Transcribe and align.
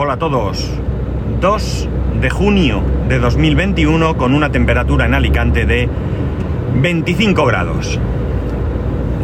Hola 0.00 0.12
a 0.12 0.16
todos. 0.16 0.64
2 1.40 1.88
de 2.20 2.30
junio 2.30 2.82
de 3.08 3.18
2021 3.18 4.16
con 4.16 4.32
una 4.32 4.52
temperatura 4.52 5.06
en 5.06 5.14
Alicante 5.14 5.66
de 5.66 5.88
25 6.80 7.44
grados. 7.44 7.98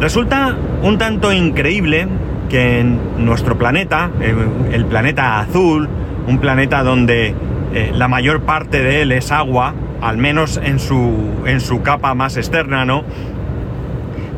Resulta 0.01 0.53
un 0.83 0.97
tanto 0.97 1.31
increíble 1.31 2.09
que 2.49 2.81
en 2.81 2.99
nuestro 3.25 3.57
planeta, 3.57 4.11
el 4.19 4.85
planeta 4.87 5.39
azul, 5.39 5.87
un 6.27 6.39
planeta 6.39 6.83
donde 6.83 7.33
eh, 7.73 7.91
la 7.93 8.09
mayor 8.09 8.41
parte 8.41 8.83
de 8.83 9.01
él 9.01 9.13
es 9.13 9.31
agua, 9.31 9.73
al 10.01 10.17
menos 10.17 10.59
en 10.61 10.79
su, 10.79 11.13
en 11.45 11.61
su 11.61 11.83
capa 11.83 12.13
más 12.15 12.35
externa, 12.35 12.83
¿no? 12.83 13.05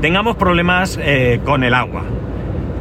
Tengamos 0.02 0.36
problemas 0.36 1.00
eh, 1.02 1.40
con 1.44 1.64
el 1.64 1.74
agua. 1.74 2.04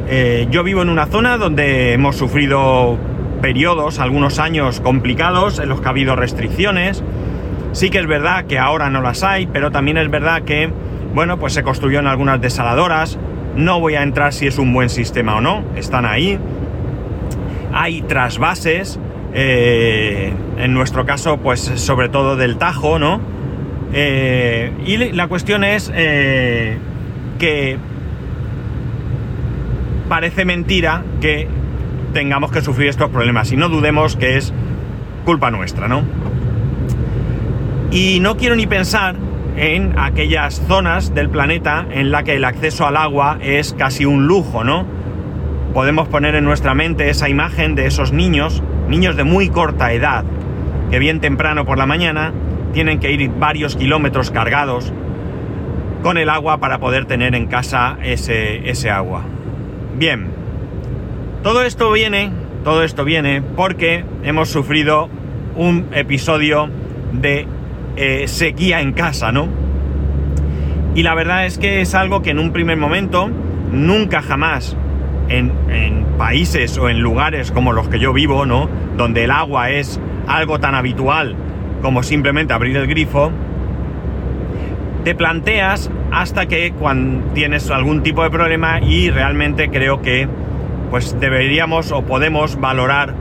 Eh, 0.09 0.47
yo 0.51 0.63
vivo 0.63 0.83
en 0.83 0.89
una 0.89 1.07
zona 1.07 1.37
donde 1.37 1.93
hemos 1.93 2.15
sufrido 2.15 2.99
periodos, 3.37 3.99
algunos 3.99 4.39
años 4.39 4.79
complicados 4.79 5.59
en 5.59 5.69
los 5.69 5.81
que 5.81 5.87
ha 5.87 5.89
habido 5.89 6.15
restricciones. 6.15 7.03
Sí 7.71 7.89
que 7.89 7.99
es 7.99 8.07
verdad 8.07 8.45
que 8.45 8.59
ahora 8.59 8.89
no 8.89 9.01
las 9.01 9.23
hay, 9.23 9.47
pero 9.47 9.71
también 9.71 9.97
es 9.97 10.09
verdad 10.09 10.41
que, 10.43 10.69
bueno, 11.13 11.37
pues 11.37 11.53
se 11.53 11.63
construyó 11.63 11.99
en 11.99 12.07
algunas 12.07 12.41
desaladoras. 12.41 13.17
No 13.55 13.79
voy 13.79 13.95
a 13.95 14.03
entrar 14.03 14.33
si 14.33 14.47
es 14.47 14.57
un 14.57 14.73
buen 14.73 14.89
sistema 14.89 15.35
o 15.35 15.41
no, 15.41 15.63
están 15.75 16.05
ahí. 16.05 16.39
Hay 17.73 18.01
trasvases, 18.01 18.99
eh, 19.33 20.33
en 20.57 20.73
nuestro 20.73 21.05
caso, 21.05 21.37
pues 21.37 21.59
sobre 21.61 22.09
todo 22.09 22.35
del 22.35 22.57
Tajo, 22.57 22.99
¿no? 22.99 23.19
Eh, 23.93 24.71
y 24.85 24.97
la 24.97 25.27
cuestión 25.27 25.63
es 25.63 25.91
eh, 25.93 26.77
que 27.39 27.77
parece 30.09 30.45
mentira 30.45 31.03
que 31.21 31.47
tengamos 32.17 32.51
que 32.51 32.63
sufrir 32.63 32.87
estos 32.87 33.11
problemas 33.11 33.51
y 33.51 33.57
no 33.57 33.69
dudemos 33.69 34.15
que 34.15 34.37
es 34.37 34.51
culpa 35.23 35.51
nuestra, 35.51 35.87
¿no? 35.87 36.01
Y 37.91 38.19
no 38.21 38.37
quiero 38.37 38.55
ni 38.55 38.65
pensar 38.65 39.13
en 39.55 39.93
aquellas 39.99 40.59
zonas 40.67 41.13
del 41.13 41.29
planeta 41.29 41.85
en 41.91 42.09
la 42.09 42.23
que 42.23 42.35
el 42.35 42.43
acceso 42.43 42.87
al 42.87 42.97
agua 42.97 43.37
es 43.39 43.75
casi 43.77 44.05
un 44.05 44.25
lujo, 44.25 44.63
¿no? 44.63 44.83
Podemos 45.75 46.07
poner 46.07 46.33
en 46.33 46.43
nuestra 46.43 46.73
mente 46.73 47.11
esa 47.11 47.29
imagen 47.29 47.75
de 47.75 47.85
esos 47.85 48.11
niños, 48.11 48.63
niños 48.89 49.15
de 49.15 49.23
muy 49.23 49.49
corta 49.49 49.93
edad, 49.93 50.25
que 50.89 50.97
bien 50.97 51.19
temprano 51.19 51.65
por 51.65 51.77
la 51.77 51.85
mañana 51.85 52.33
tienen 52.73 52.99
que 52.99 53.11
ir 53.11 53.29
varios 53.29 53.75
kilómetros 53.75 54.31
cargados 54.31 54.91
con 56.01 56.17
el 56.17 56.31
agua 56.31 56.57
para 56.57 56.79
poder 56.79 57.05
tener 57.05 57.35
en 57.35 57.45
casa 57.45 57.99
ese, 58.01 58.67
ese 58.67 58.89
agua. 58.89 59.21
Bien, 59.99 60.36
todo 61.47 61.63
esto 61.63 61.89
viene, 61.93 62.29
todo 62.65 62.83
esto 62.83 63.05
viene 63.05 63.41
porque 63.41 64.03
hemos 64.23 64.49
sufrido 64.49 65.07
un 65.55 65.87
episodio 65.93 66.67
de 67.13 67.47
eh, 67.95 68.27
sequía 68.27 68.81
en 68.81 68.91
casa, 68.91 69.31
¿no? 69.31 69.47
Y 70.93 71.03
la 71.03 71.15
verdad 71.15 71.45
es 71.45 71.57
que 71.57 71.79
es 71.79 71.95
algo 71.95 72.21
que 72.21 72.31
en 72.31 72.39
un 72.39 72.51
primer 72.51 72.75
momento, 72.75 73.29
nunca 73.71 74.21
jamás, 74.21 74.75
en, 75.29 75.53
en, 75.69 76.05
países 76.17 76.77
o 76.77 76.89
en 76.89 76.99
lugares 76.99 77.53
como 77.53 77.71
los 77.71 77.87
que 77.87 77.99
yo 77.99 78.11
vivo, 78.11 78.45
¿no? 78.45 78.67
Donde 78.97 79.23
el 79.23 79.31
agua 79.31 79.69
es 79.69 80.01
algo 80.27 80.59
tan 80.59 80.75
habitual 80.75 81.33
como 81.81 82.03
simplemente 82.03 82.51
abrir 82.51 82.75
el 82.75 82.87
grifo, 82.87 83.31
te 85.05 85.15
planteas 85.15 85.89
hasta 86.11 86.47
que 86.47 86.73
cuando 86.73 87.31
tienes 87.33 87.71
algún 87.71 88.03
tipo 88.03 88.21
de 88.23 88.31
problema 88.31 88.81
y 88.81 89.11
realmente 89.11 89.69
creo 89.69 90.01
que 90.01 90.27
pues 90.89 91.19
deberíamos 91.19 91.91
o 91.91 92.03
podemos 92.03 92.59
valorar 92.59 93.13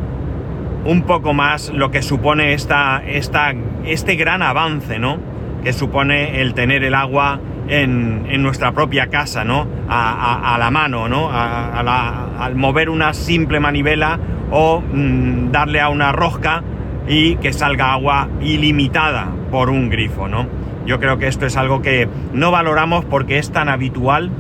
un 0.85 1.03
poco 1.03 1.35
más 1.35 1.71
lo 1.71 1.91
que 1.91 2.03
supone 2.03 2.53
esta, 2.53 3.03
esta, 3.05 3.53
este 3.85 4.15
gran 4.15 4.43
avance, 4.43 4.99
¿no? 4.99 5.19
Que 5.65 5.73
supone 5.73 6.41
el 6.41 6.55
tener 6.55 6.85
el 6.85 6.95
agua 6.95 7.41
en, 7.69 8.27
en 8.29 8.43
nuestra 8.43 8.73
propia 8.73 9.09
casa, 9.09 9.45
¿no? 9.45 9.67
A, 9.89 10.57
la 10.59 10.71
mano, 10.71 11.09
¿no? 11.09 11.29
A, 11.31 12.29
al 12.39 12.55
mover 12.55 12.89
una 12.89 13.13
simple 13.15 13.59
manivela 13.59 14.19
o 14.51 14.81
mmm, 14.81 15.51
darle 15.51 15.81
a 15.81 15.89
una 15.89 16.13
rosca 16.13 16.63
y 17.09 17.37
que 17.37 17.53
salga 17.53 17.93
agua 17.93 18.29
ilimitada 18.41 19.29
por 19.51 19.71
un 19.71 19.91
grifo, 19.91 20.29
¿no? 20.29 20.47
Yo 20.87 21.01
creo 21.01 21.19
que 21.19 21.27
esto 21.27 21.47
es 21.47 21.57
algo 21.57 21.83
que 21.83 22.09
no 22.33 22.53
valoramos 22.53 23.05
porque 23.05 23.39
es 23.39 23.51
tan 23.51 23.69
habitual 23.69 24.31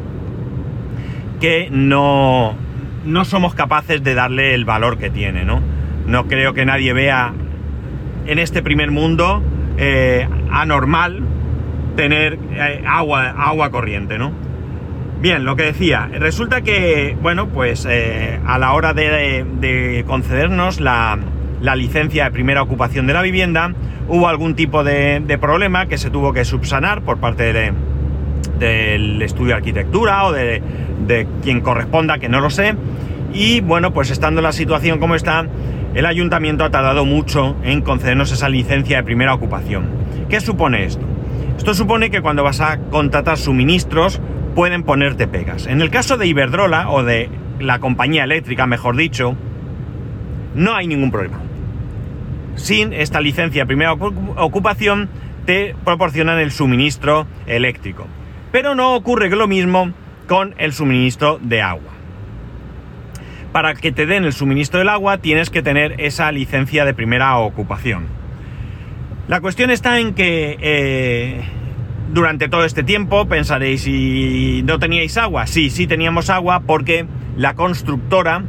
que 1.40 1.68
no, 1.70 2.54
no 3.06 3.24
somos 3.24 3.54
capaces 3.54 4.02
de 4.02 4.14
darle 4.14 4.54
el 4.54 4.64
valor 4.64 4.98
que 4.98 5.10
tiene, 5.10 5.44
¿no? 5.44 5.62
No 6.06 6.26
creo 6.26 6.54
que 6.54 6.64
nadie 6.64 6.92
vea 6.92 7.32
en 8.26 8.38
este 8.38 8.62
primer 8.62 8.90
mundo 8.90 9.42
eh, 9.78 10.28
anormal 10.50 11.22
tener 11.96 12.38
eh, 12.52 12.82
agua, 12.86 13.30
agua 13.30 13.70
corriente, 13.70 14.18
¿no? 14.18 14.32
Bien, 15.20 15.44
lo 15.44 15.56
que 15.56 15.62
decía, 15.62 16.08
resulta 16.12 16.60
que, 16.60 17.16
bueno, 17.22 17.48
pues 17.48 17.86
eh, 17.88 18.38
a 18.46 18.58
la 18.58 18.74
hora 18.74 18.92
de, 18.92 19.46
de 19.60 20.04
concedernos 20.06 20.78
la, 20.78 21.18
la, 21.62 21.74
licencia 21.74 22.24
de 22.24 22.30
primera 22.32 22.62
ocupación 22.62 23.06
de 23.06 23.14
la 23.14 23.22
vivienda, 23.22 23.72
hubo 24.08 24.28
algún 24.28 24.54
tipo 24.54 24.84
de, 24.84 25.20
de 25.20 25.38
problema 25.38 25.86
que 25.86 25.96
se 25.96 26.10
tuvo 26.10 26.34
que 26.34 26.44
subsanar 26.44 27.00
por 27.00 27.18
parte 27.18 27.54
de, 27.54 27.72
del 28.58 29.20
estudio 29.22 29.48
de 29.48 29.54
arquitectura 29.54 30.24
o 30.24 30.32
de, 30.32 30.62
de 31.06 31.26
quien 31.42 31.60
corresponda, 31.60 32.18
que 32.18 32.28
no 32.28 32.40
lo 32.40 32.50
sé. 32.50 32.74
Y 33.32 33.60
bueno, 33.60 33.92
pues 33.92 34.10
estando 34.10 34.40
la 34.40 34.52
situación 34.52 34.98
como 34.98 35.14
está, 35.14 35.46
el 35.94 36.06
ayuntamiento 36.06 36.64
ha 36.64 36.70
tardado 36.70 37.04
mucho 37.04 37.56
en 37.62 37.82
concedernos 37.82 38.32
esa 38.32 38.48
licencia 38.48 38.98
de 38.98 39.02
primera 39.02 39.34
ocupación. 39.34 39.86
¿Qué 40.28 40.40
supone 40.40 40.84
esto? 40.84 41.04
Esto 41.56 41.74
supone 41.74 42.10
que 42.10 42.20
cuando 42.20 42.42
vas 42.44 42.60
a 42.60 42.78
contratar 42.90 43.38
suministros 43.38 44.20
pueden 44.54 44.82
ponerte 44.82 45.26
pegas. 45.26 45.66
En 45.66 45.80
el 45.80 45.90
caso 45.90 46.16
de 46.16 46.26
Iberdrola 46.26 46.90
o 46.90 47.02
de 47.02 47.30
la 47.60 47.78
compañía 47.78 48.24
eléctrica, 48.24 48.66
mejor 48.66 48.96
dicho, 48.96 49.36
no 50.54 50.74
hay 50.74 50.86
ningún 50.86 51.10
problema. 51.10 51.40
Sin 52.56 52.92
esta 52.92 53.20
licencia 53.20 53.62
de 53.62 53.66
primera 53.66 53.92
ocupación 53.92 55.08
te 55.44 55.74
proporcionan 55.84 56.38
el 56.38 56.50
suministro 56.50 57.26
eléctrico. 57.46 58.06
Pero 58.56 58.74
no 58.74 58.94
ocurre 58.94 59.28
lo 59.28 59.46
mismo 59.46 59.92
con 60.26 60.54
el 60.56 60.72
suministro 60.72 61.38
de 61.42 61.60
agua. 61.60 61.92
Para 63.52 63.74
que 63.74 63.92
te 63.92 64.06
den 64.06 64.24
el 64.24 64.32
suministro 64.32 64.78
del 64.78 64.88
agua 64.88 65.18
tienes 65.18 65.50
que 65.50 65.60
tener 65.60 66.00
esa 66.00 66.32
licencia 66.32 66.86
de 66.86 66.94
primera 66.94 67.36
ocupación. 67.36 68.06
La 69.28 69.42
cuestión 69.42 69.70
está 69.70 70.00
en 70.00 70.14
que 70.14 70.56
eh, 70.58 71.42
durante 72.14 72.48
todo 72.48 72.64
este 72.64 72.82
tiempo 72.82 73.26
pensaréis, 73.28 73.86
¿y 73.86 74.62
no 74.64 74.78
teníais 74.78 75.18
agua? 75.18 75.46
Sí, 75.46 75.68
sí 75.68 75.86
teníamos 75.86 76.30
agua 76.30 76.60
porque 76.66 77.04
la 77.36 77.52
constructora 77.56 78.42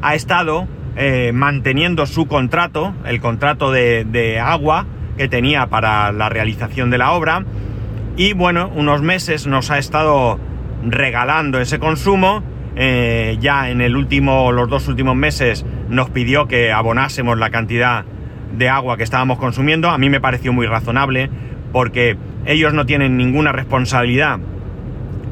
ha 0.00 0.14
estado 0.14 0.68
eh, 0.96 1.32
manteniendo 1.34 2.06
su 2.06 2.28
contrato, 2.28 2.94
el 3.04 3.20
contrato 3.20 3.70
de 3.72 4.40
agua 4.42 4.86
que 5.18 5.28
tenía 5.28 5.66
para 5.66 6.12
la 6.12 6.30
realización 6.30 6.88
de 6.88 6.96
la 6.96 7.12
obra, 7.12 7.44
y 8.16 8.32
bueno, 8.32 8.70
unos 8.74 9.02
meses 9.02 9.46
nos 9.46 9.70
ha 9.70 9.78
estado 9.78 10.38
regalando 10.84 11.60
ese 11.60 11.78
consumo. 11.78 12.42
Eh, 12.76 13.36
ya 13.40 13.70
en 13.70 13.80
el 13.80 13.96
último, 13.96 14.52
los 14.52 14.68
dos 14.68 14.88
últimos 14.88 15.16
meses 15.16 15.66
nos 15.88 16.10
pidió 16.10 16.46
que 16.46 16.72
abonásemos 16.72 17.38
la 17.38 17.50
cantidad 17.50 18.04
de 18.56 18.68
agua 18.68 18.96
que 18.96 19.02
estábamos 19.02 19.38
consumiendo. 19.38 19.90
A 19.90 19.98
mí 19.98 20.08
me 20.08 20.20
pareció 20.20 20.52
muy 20.52 20.66
razonable 20.66 21.30
porque 21.72 22.16
ellos 22.46 22.72
no 22.72 22.86
tienen 22.86 23.16
ninguna 23.16 23.52
responsabilidad 23.52 24.38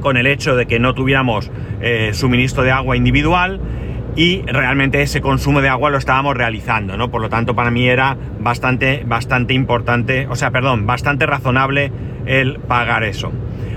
con 0.00 0.16
el 0.16 0.26
hecho 0.26 0.56
de 0.56 0.66
que 0.66 0.78
no 0.78 0.94
tuviéramos 0.94 1.50
eh, 1.80 2.10
suministro 2.12 2.62
de 2.62 2.70
agua 2.70 2.96
individual 2.96 3.60
y 4.18 4.42
realmente 4.42 5.00
ese 5.00 5.20
consumo 5.20 5.60
de 5.60 5.68
agua 5.68 5.90
lo 5.90 5.96
estábamos 5.96 6.36
realizando, 6.36 6.96
¿no? 6.96 7.08
Por 7.08 7.22
lo 7.22 7.28
tanto, 7.28 7.54
para 7.54 7.70
mí 7.70 7.88
era 7.88 8.16
bastante, 8.40 9.04
bastante 9.06 9.54
importante, 9.54 10.26
o 10.26 10.34
sea, 10.34 10.50
perdón, 10.50 10.86
bastante 10.86 11.24
razonable 11.24 11.92
el 12.26 12.58
pagar 12.58 13.04
eso. 13.04 13.30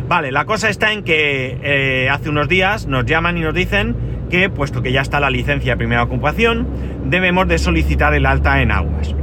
Vale, 0.08 0.32
la 0.32 0.46
cosa 0.46 0.70
está 0.70 0.94
en 0.94 1.04
que 1.04 1.60
eh, 1.62 2.10
hace 2.10 2.30
unos 2.30 2.50
días 2.50 2.88
nos 2.88 3.06
llaman 3.06 3.38
y 3.38 3.42
nos 3.42 3.54
dicen 3.54 3.96
que, 4.32 4.50
puesto 4.50 4.82
que 4.82 4.92
ya 4.92 5.02
está 5.02 5.20
la 5.20 5.30
licencia 5.30 5.74
de 5.74 5.78
primera 5.78 6.02
ocupación, 6.02 6.68
debemos 7.06 7.48
de 7.48 7.60
solicitar 7.60 8.16
el 8.16 8.26
alta 8.26 8.64
en 8.64 8.72
aguas. 8.72 9.14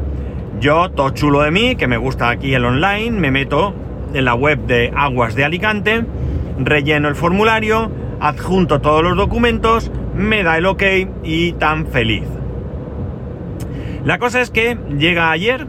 Yo, 0.61 0.89
todo 0.93 1.11
chulo 1.11 1.43
de 1.43 1.51
mí, 1.51 1.75
que 1.75 1.89
me 1.89 1.97
gusta 1.97 2.31
aquí 2.31 2.55
el 2.55 2.65
online, 2.65 3.11
me 3.11 3.33
meto 3.33 3.75
en 4.15 4.25
la 4.25 4.37
web 4.37 4.67
de 4.67 4.93
Aguas 4.95 5.35
de 5.35 5.45
Alicante, 5.45 6.05
relleno 6.61 7.09
el 7.09 7.17
formulario, 7.17 7.91
adjunto 8.21 8.81
todos 8.81 9.03
los 9.03 9.17
documentos, 9.17 9.91
me 10.19 10.43
da 10.43 10.59
el 10.59 10.67
ok 10.67 10.83
y 11.25 11.53
tan 11.53 11.87
feliz. 11.87 12.25
La 14.05 14.19
cosa 14.19 14.43
es 14.43 14.51
que 14.51 14.77
llega 14.99 15.31
ayer 15.31 15.67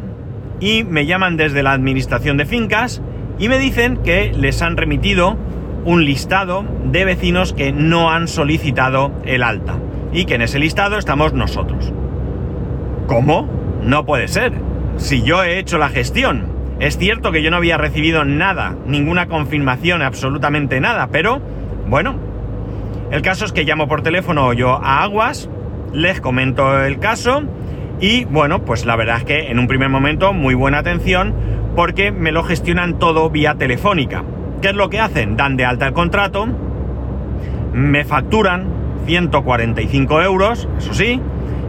y 0.59 0.83
me 0.83 1.05
llaman 1.05 1.37
desde 1.37 1.63
la 1.63 1.71
administración 1.71 2.35
de 2.35 2.45
fincas 2.45 3.01
y 3.37 3.47
me 3.47 3.57
dicen 3.57 3.97
que 4.03 4.33
les 4.33 4.61
han 4.61 4.75
remitido 4.75 5.37
un 5.85 6.03
listado 6.03 6.65
de 6.83 7.05
vecinos 7.05 7.53
que 7.53 7.71
no 7.71 8.11
han 8.11 8.27
solicitado 8.27 9.13
el 9.23 9.43
alta 9.43 9.77
y 10.11 10.25
que 10.25 10.35
en 10.35 10.41
ese 10.41 10.59
listado 10.59 10.97
estamos 10.97 11.33
nosotros. 11.33 11.93
¿cómo? 13.09 13.49
No 13.83 14.05
puede 14.05 14.27
ser. 14.27 14.53
Si 14.97 15.23
yo 15.23 15.43
he 15.43 15.57
hecho 15.57 15.77
la 15.79 15.89
gestión. 15.89 16.59
Es 16.79 16.97
cierto 16.97 17.31
que 17.31 17.41
yo 17.41 17.51
no 17.51 17.57
había 17.57 17.77
recibido 17.77 18.23
nada, 18.23 18.75
ninguna 18.85 19.27
confirmación, 19.27 20.01
absolutamente 20.01 20.79
nada, 20.79 21.09
pero 21.11 21.41
bueno, 21.89 22.15
el 23.11 23.21
caso 23.21 23.45
es 23.45 23.51
que 23.51 23.63
llamo 23.63 23.87
por 23.87 24.01
teléfono 24.01 24.53
yo 24.53 24.73
a 24.73 25.03
Aguas, 25.03 25.49
les 25.93 26.21
comento 26.21 26.83
el 26.83 26.99
caso 26.99 27.43
y 27.99 28.25
bueno, 28.25 28.63
pues 28.63 28.85
la 28.85 28.95
verdad 28.95 29.17
es 29.17 29.23
que 29.25 29.51
en 29.51 29.59
un 29.59 29.67
primer 29.67 29.89
momento 29.89 30.33
muy 30.33 30.53
buena 30.53 30.79
atención 30.79 31.33
porque 31.75 32.11
me 32.11 32.31
lo 32.31 32.43
gestionan 32.43 32.99
todo 32.99 33.29
vía 33.29 33.55
telefónica. 33.55 34.23
¿Qué 34.61 34.69
es 34.69 34.75
lo 34.75 34.89
que 34.89 34.99
hacen? 34.99 35.37
Dan 35.37 35.57
de 35.57 35.65
alta 35.65 35.87
el 35.87 35.93
contrato, 35.93 36.47
me 37.73 38.03
facturan 38.05 38.67
145 39.05 40.21
euros, 40.21 40.67
eso 40.77 40.93
sí, 40.93 41.21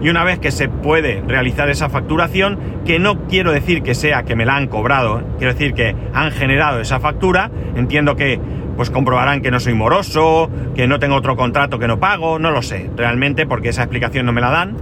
y 0.02 0.08
una 0.08 0.24
vez 0.24 0.38
que 0.38 0.50
se 0.50 0.68
puede 0.68 1.22
realizar 1.26 1.70
esa 1.70 1.88
facturación, 1.88 2.58
que 2.84 2.98
no 2.98 3.26
quiero 3.28 3.52
decir 3.52 3.82
que 3.82 3.94
sea 3.94 4.24
que 4.24 4.34
me 4.34 4.46
la 4.46 4.56
han 4.56 4.66
cobrado, 4.66 5.22
quiero 5.38 5.52
decir 5.52 5.74
que 5.74 5.94
han 6.12 6.32
generado 6.32 6.80
esa 6.80 7.00
factura, 7.00 7.50
entiendo 7.76 8.16
que 8.16 8.40
pues 8.80 8.88
comprobarán 8.88 9.42
que 9.42 9.50
no 9.50 9.60
soy 9.60 9.74
moroso, 9.74 10.50
que 10.74 10.86
no 10.86 10.98
tengo 10.98 11.14
otro 11.14 11.36
contrato 11.36 11.78
que 11.78 11.86
no 11.86 12.00
pago, 12.00 12.38
no 12.38 12.50
lo 12.50 12.62
sé, 12.62 12.88
realmente 12.96 13.44
porque 13.44 13.68
esa 13.68 13.82
explicación 13.82 14.24
no 14.24 14.32
me 14.32 14.40
la 14.40 14.48
dan. 14.48 14.74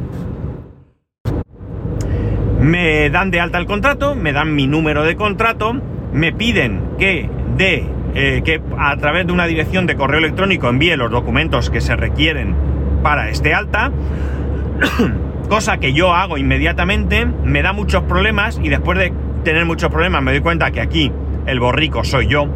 Me 2.60 3.10
dan 3.10 3.32
de 3.32 3.40
alta 3.40 3.58
el 3.58 3.66
contrato, 3.66 4.14
me 4.14 4.32
dan 4.32 4.54
mi 4.54 4.68
número 4.68 5.02
de 5.02 5.16
contrato, 5.16 5.74
me 6.12 6.32
piden 6.32 6.80
que 6.96 7.28
de 7.56 7.86
eh, 8.14 8.42
que 8.44 8.62
a 8.78 8.96
través 8.98 9.26
de 9.26 9.32
una 9.32 9.46
dirección 9.46 9.88
de 9.88 9.96
correo 9.96 10.20
electrónico 10.20 10.68
envíe 10.68 10.96
los 10.96 11.10
documentos 11.10 11.68
que 11.68 11.80
se 11.80 11.96
requieren 11.96 12.54
para 13.02 13.30
este 13.30 13.52
alta, 13.52 13.90
cosa 15.48 15.78
que 15.78 15.92
yo 15.92 16.14
hago 16.14 16.38
inmediatamente, 16.38 17.26
me 17.26 17.62
da 17.62 17.72
muchos 17.72 18.04
problemas 18.04 18.60
y 18.62 18.68
después 18.68 18.96
de 18.96 19.12
tener 19.42 19.64
muchos 19.64 19.90
problemas 19.90 20.22
me 20.22 20.30
doy 20.30 20.40
cuenta 20.40 20.70
que 20.70 20.80
aquí 20.80 21.10
el 21.46 21.58
borrico 21.58 22.04
soy 22.04 22.28
yo, 22.28 22.46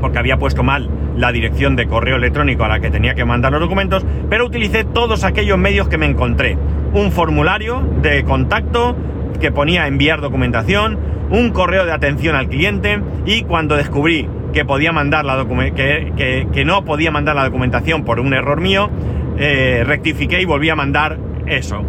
porque 0.00 0.18
había 0.18 0.36
puesto 0.36 0.62
mal 0.62 0.88
la 1.16 1.32
dirección 1.32 1.76
de 1.76 1.86
correo 1.86 2.16
electrónico 2.16 2.64
a 2.64 2.68
la 2.68 2.80
que 2.80 2.90
tenía 2.90 3.14
que 3.14 3.24
mandar 3.24 3.52
los 3.52 3.60
documentos, 3.60 4.04
pero 4.30 4.46
utilicé 4.46 4.84
todos 4.84 5.24
aquellos 5.24 5.58
medios 5.58 5.88
que 5.88 5.98
me 5.98 6.06
encontré. 6.06 6.56
Un 6.92 7.12
formulario 7.12 7.82
de 8.02 8.24
contacto 8.24 8.96
que 9.40 9.52
ponía 9.52 9.86
enviar 9.86 10.20
documentación, 10.20 10.98
un 11.30 11.50
correo 11.50 11.84
de 11.84 11.92
atención 11.92 12.36
al 12.36 12.48
cliente 12.48 13.00
y 13.26 13.42
cuando 13.42 13.76
descubrí 13.76 14.28
que 14.52 14.64
podía 14.64 14.92
mandar 14.92 15.24
la 15.24 15.44
que, 15.74 16.46
que, 16.52 16.64
no 16.64 16.84
podía 16.84 17.10
mandar 17.10 17.36
la 17.36 17.44
documentación 17.44 18.04
por 18.04 18.18
un 18.18 18.32
error 18.32 18.60
mío, 18.60 18.90
eh, 19.38 19.84
rectifiqué 19.86 20.40
y 20.40 20.44
volví 20.44 20.70
a 20.70 20.74
mandar 20.74 21.18
eso. 21.46 21.84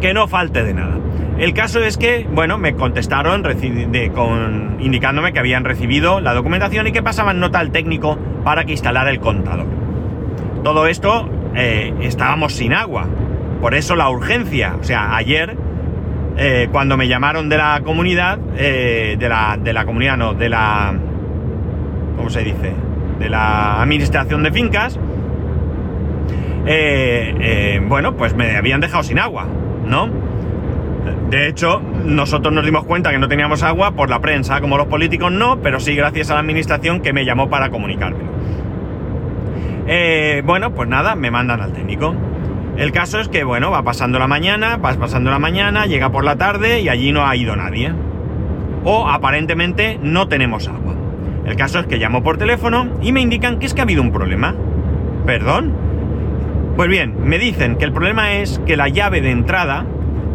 Que 0.00 0.14
no 0.14 0.28
falte 0.28 0.64
de 0.64 0.74
nada. 0.74 0.98
El 1.38 1.52
caso 1.52 1.80
es 1.82 1.96
que, 1.96 2.26
bueno, 2.30 2.58
me 2.58 2.74
contestaron 2.74 3.42
con, 4.14 4.76
indicándome 4.78 5.32
que 5.32 5.40
habían 5.40 5.64
recibido 5.64 6.20
la 6.20 6.32
documentación 6.32 6.86
y 6.86 6.92
que 6.92 7.02
pasaban 7.02 7.40
nota 7.40 7.58
al 7.58 7.72
técnico 7.72 8.16
para 8.44 8.64
que 8.64 8.72
instalara 8.72 9.10
el 9.10 9.18
contador. 9.18 9.66
Todo 10.62 10.86
esto 10.86 11.28
eh, 11.56 11.92
estábamos 12.02 12.54
sin 12.54 12.72
agua. 12.72 13.08
Por 13.60 13.74
eso 13.74 13.96
la 13.96 14.10
urgencia. 14.10 14.76
O 14.80 14.84
sea, 14.84 15.16
ayer 15.16 15.56
eh, 16.36 16.68
cuando 16.70 16.96
me 16.96 17.08
llamaron 17.08 17.48
de 17.48 17.56
la 17.56 17.80
comunidad, 17.84 18.38
eh, 18.56 19.16
de, 19.18 19.28
la, 19.28 19.58
de 19.60 19.72
la 19.72 19.84
comunidad 19.84 20.16
no, 20.16 20.34
de 20.34 20.48
la... 20.48 20.94
¿Cómo 22.16 22.30
se 22.30 22.44
dice? 22.44 22.72
De 23.18 23.28
la 23.28 23.82
administración 23.82 24.44
de 24.44 24.52
fincas, 24.52 25.00
bueno, 27.88 28.16
pues 28.16 28.34
me 28.34 28.56
habían 28.56 28.80
dejado 28.80 29.02
sin 29.02 29.18
agua, 29.18 29.46
¿no? 29.86 30.08
De 31.30 31.48
hecho, 31.48 31.80
nosotros 32.04 32.52
nos 32.54 32.64
dimos 32.64 32.84
cuenta 32.84 33.10
que 33.10 33.18
no 33.18 33.28
teníamos 33.28 33.62
agua 33.62 33.92
por 33.92 34.08
la 34.08 34.20
prensa, 34.20 34.60
como 34.60 34.76
los 34.76 34.86
políticos 34.86 35.32
no, 35.32 35.60
pero 35.60 35.80
sí 35.80 35.94
gracias 35.94 36.30
a 36.30 36.34
la 36.34 36.40
administración 36.40 37.00
que 37.00 37.12
me 37.12 37.24
llamó 37.24 37.50
para 37.50 37.70
comunicarme. 37.70 38.24
bueno, 40.44 40.74
pues 40.74 40.88
nada, 40.88 41.14
me 41.14 41.30
mandan 41.30 41.60
al 41.60 41.72
técnico. 41.72 42.14
El 42.76 42.90
caso 42.90 43.20
es 43.20 43.28
que, 43.28 43.44
bueno, 43.44 43.70
va 43.70 43.82
pasando 43.82 44.18
la 44.18 44.26
mañana, 44.26 44.76
vas 44.76 44.96
pasando 44.96 45.30
la 45.30 45.38
mañana, 45.38 45.86
llega 45.86 46.10
por 46.10 46.24
la 46.24 46.36
tarde 46.36 46.80
y 46.80 46.88
allí 46.88 47.12
no 47.12 47.26
ha 47.26 47.36
ido 47.36 47.54
nadie. 47.54 47.92
O 48.84 49.08
aparentemente 49.08 49.98
no 50.02 50.28
tenemos 50.28 50.68
agua. 50.68 50.94
El 51.46 51.56
caso 51.56 51.78
es 51.78 51.86
que 51.86 51.98
llamo 51.98 52.22
por 52.22 52.36
teléfono 52.36 52.88
y 53.00 53.12
me 53.12 53.20
indican 53.20 53.58
que 53.58 53.66
es 53.66 53.74
que 53.74 53.80
ha 53.80 53.84
habido 53.84 54.02
un 54.02 54.12
problema. 54.12 54.54
¿Perdón? 55.26 55.83
Pues 56.76 56.88
bien, 56.88 57.14
me 57.24 57.38
dicen 57.38 57.76
que 57.76 57.84
el 57.84 57.92
problema 57.92 58.34
es 58.34 58.60
que 58.66 58.76
la 58.76 58.88
llave 58.88 59.20
de 59.20 59.30
entrada 59.30 59.86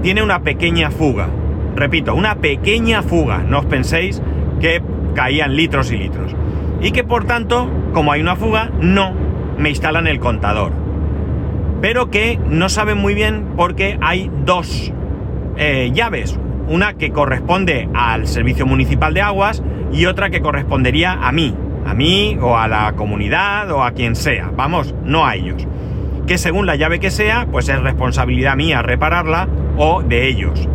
tiene 0.01 0.23
una 0.23 0.41
pequeña 0.41 0.91
fuga. 0.91 1.27
Repito, 1.75 2.15
una 2.15 2.35
pequeña 2.35 3.03
fuga. 3.03 3.39
No 3.39 3.59
os 3.59 3.65
penséis 3.65 4.21
que 4.59 4.81
caían 5.15 5.55
litros 5.55 5.91
y 5.91 5.97
litros. 5.97 6.35
Y 6.81 6.91
que 6.91 7.03
por 7.03 7.25
tanto, 7.25 7.69
como 7.93 8.11
hay 8.11 8.21
una 8.21 8.35
fuga, 8.35 8.69
no 8.79 9.13
me 9.57 9.69
instalan 9.69 10.07
el 10.07 10.19
contador 10.19 10.71
pero 11.81 12.09
que 12.09 12.39
no 12.47 12.69
saben 12.69 12.97
muy 12.97 13.13
bien 13.13 13.53
porque 13.55 13.97
hay 14.01 14.29
dos 14.45 14.91
eh, 15.57 15.91
llaves. 15.93 16.37
Una 16.67 16.93
que 16.93 17.11
corresponde 17.11 17.89
al 17.93 18.27
Servicio 18.27 18.65
Municipal 18.65 19.13
de 19.13 19.21
Aguas 19.21 19.63
y 19.91 20.05
otra 20.05 20.29
que 20.29 20.41
correspondería 20.41 21.13
a 21.13 21.31
mí, 21.31 21.55
a 21.85 21.93
mí 21.93 22.37
o 22.39 22.57
a 22.57 22.67
la 22.67 22.93
comunidad 22.93 23.71
o 23.71 23.83
a 23.83 23.91
quien 23.91 24.15
sea, 24.15 24.51
vamos, 24.55 24.93
no 25.03 25.25
a 25.25 25.35
ellos. 25.35 25.65
Que 26.29 26.37
según 26.37 26.65
la 26.65 26.77
llave 26.77 26.99
que 26.99 27.11
sea, 27.11 27.47
pues 27.51 27.67
es 27.67 27.81
responsabilidad 27.81 28.55
mía 28.55 28.81
repararla 28.81 29.49
o 29.77 30.01
de 30.01 30.29
ellos. 30.29 30.69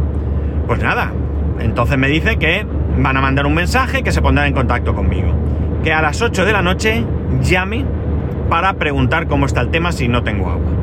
Pues 0.67 0.83
nada, 0.83 1.12
entonces 1.61 1.97
me 1.97 2.09
dice 2.09 2.37
que 2.37 2.67
van 2.99 3.17
a 3.17 3.23
mandar 3.23 3.47
un 3.47 3.55
mensaje 3.55 4.03
que 4.03 4.12
se 4.12 4.21
pondrán 4.21 4.49
en 4.49 4.53
contacto 4.53 4.95
conmigo. 4.95 5.33
Que 5.83 5.93
a 5.93 6.03
las 6.03 6.21
8 6.21 6.45
de 6.45 6.53
la 6.53 6.61
noche 6.61 7.05
llame 7.41 7.87
para 8.51 8.75
preguntar 8.75 9.29
cómo 9.29 9.47
está 9.47 9.62
el 9.62 9.71
tema 9.71 9.93
si 9.93 10.09
no 10.09 10.23
tengo 10.23 10.51
agua 10.51 10.75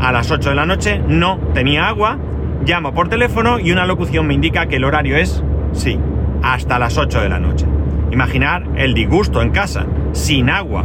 a 0.00 0.12
las 0.12 0.30
8 0.30 0.50
de 0.50 0.54
la 0.54 0.66
noche, 0.66 1.00
no 1.06 1.38
tenía 1.54 1.88
agua, 1.88 2.18
llamo 2.64 2.92
por 2.92 3.08
teléfono 3.08 3.58
y 3.58 3.72
una 3.72 3.86
locución 3.86 4.26
me 4.26 4.34
indica 4.34 4.66
que 4.66 4.76
el 4.76 4.84
horario 4.84 5.16
es, 5.16 5.42
sí, 5.72 5.98
hasta 6.42 6.78
las 6.78 6.98
8 6.98 7.20
de 7.20 7.28
la 7.28 7.38
noche. 7.38 7.66
Imaginar 8.10 8.64
el 8.76 8.94
disgusto 8.94 9.42
en 9.42 9.50
casa, 9.50 9.86
sin 10.12 10.50
agua. 10.50 10.84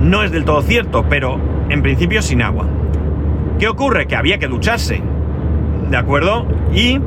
No 0.00 0.22
es 0.22 0.30
del 0.30 0.44
todo 0.44 0.62
cierto, 0.62 1.06
pero 1.08 1.40
en 1.68 1.82
principio 1.82 2.22
sin 2.22 2.42
agua. 2.42 2.66
¿Qué 3.58 3.68
ocurre? 3.68 4.06
Que 4.06 4.16
había 4.16 4.38
que 4.38 4.48
ducharse. 4.48 5.00
¿De 5.90 5.96
acuerdo? 5.96 6.46
Y, 6.74 7.00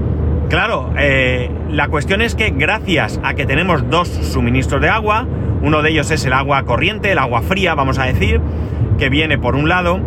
claro, 0.50 0.92
eh, 0.98 1.50
la 1.70 1.88
cuestión 1.90 2.22
es 2.22 2.36
que 2.36 2.50
gracias 2.50 3.20
a 3.24 3.34
que 3.34 3.46
tenemos 3.46 3.90
dos 3.90 4.08
suministros 4.08 4.82
de 4.82 4.90
agua, 4.90 5.28
uno 5.62 5.82
de 5.82 5.92
ellos 5.92 6.10
es 6.12 6.26
el 6.26 6.34
agua 6.34 6.64
corriente, 6.64 7.12
el 7.12 7.20
agua 7.20 7.42
fría, 7.42 7.76
vamos 7.76 8.00
a 8.00 8.06
decir, 8.06 8.42
que 8.98 9.10
viene 9.10 9.38
por 9.38 9.56
un 9.56 9.70
lado 9.70 10.00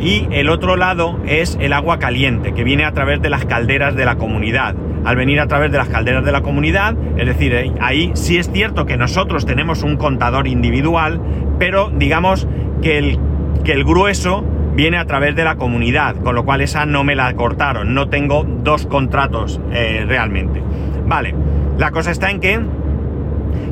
y 0.00 0.26
el 0.30 0.48
otro 0.48 0.76
lado 0.76 1.18
es 1.26 1.58
el 1.60 1.72
agua 1.72 1.98
caliente, 1.98 2.52
que 2.52 2.64
viene 2.64 2.84
a 2.84 2.92
través 2.92 3.20
de 3.20 3.30
las 3.30 3.44
calderas 3.44 3.96
de 3.96 4.04
la 4.04 4.16
comunidad. 4.16 4.74
Al 5.04 5.16
venir 5.16 5.40
a 5.40 5.46
través 5.46 5.72
de 5.72 5.78
las 5.78 5.88
calderas 5.88 6.24
de 6.24 6.32
la 6.32 6.42
comunidad, 6.42 6.94
es 7.16 7.26
decir, 7.26 7.54
eh, 7.54 7.72
ahí 7.80 8.10
sí 8.14 8.38
es 8.38 8.50
cierto 8.50 8.86
que 8.86 8.96
nosotros 8.96 9.46
tenemos 9.46 9.82
un 9.82 9.96
contador 9.96 10.46
individual, 10.46 11.20
pero 11.58 11.90
digamos 11.90 12.46
que 12.82 12.98
el, 12.98 13.18
que 13.64 13.72
el 13.72 13.84
grueso 13.84 14.44
viene 14.74 14.98
a 14.98 15.04
través 15.04 15.34
de 15.36 15.44
la 15.44 15.56
comunidad, 15.56 16.16
con 16.16 16.34
lo 16.34 16.44
cual 16.44 16.60
esa 16.60 16.86
no 16.86 17.04
me 17.04 17.14
la 17.14 17.34
cortaron, 17.34 17.94
no 17.94 18.08
tengo 18.08 18.44
dos 18.44 18.86
contratos 18.86 19.60
eh, 19.72 20.04
realmente. 20.06 20.62
Vale, 21.06 21.34
la 21.78 21.90
cosa 21.90 22.10
está 22.10 22.30
en 22.30 22.40
que 22.40 22.60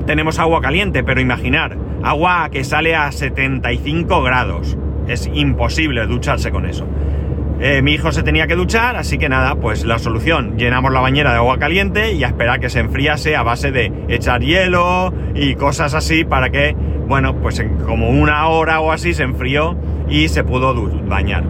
tenemos 0.07 0.39
agua 0.39 0.61
caliente, 0.61 1.05
pero 1.05 1.21
imaginar, 1.21 1.77
agua 2.03 2.49
que 2.51 2.65
sale 2.65 2.97
a 2.97 3.13
75 3.13 4.23
grados. 4.23 4.77
Es 5.07 5.31
imposible 5.33 6.07
ducharse 6.07 6.51
con 6.51 6.67
eso. 6.67 6.87
Eh, 7.61 7.83
mi 7.83 7.95
hijo 7.95 8.13
se 8.13 8.23
tenía 8.23 8.47
que 8.47 8.55
duchar, 8.55 8.95
así 8.95 9.19
que 9.19 9.29
nada, 9.29 9.57
pues 9.57 9.85
la 9.85 9.99
solución, 9.99 10.57
llenamos 10.57 10.93
la 10.93 11.01
bañera 11.01 11.33
de 11.33 11.39
agua 11.39 11.59
caliente 11.59 12.13
y 12.13 12.23
a 12.23 12.29
esperar 12.29 12.61
que 12.61 12.71
se 12.71 12.79
enfriase 12.79 13.35
a 13.35 13.43
base 13.43 13.73
de 13.73 13.93
echar 14.07 14.43
hielo 14.43 15.13
y 15.35 15.57
cosas 15.57 15.95
así 15.95 16.25
para 16.25 16.51
que, 16.51 16.77
bueno, 17.09 17.35
pues 17.41 17.59
en 17.59 17.79
como 17.79 18.11
una 18.11 18.47
hora 18.47 18.79
o 18.79 18.93
así 18.93 19.13
se 19.13 19.25
enfrió 19.25 19.77
y 20.09 20.29
se 20.29 20.45
pudo 20.45 20.73
bañar. 21.09 21.43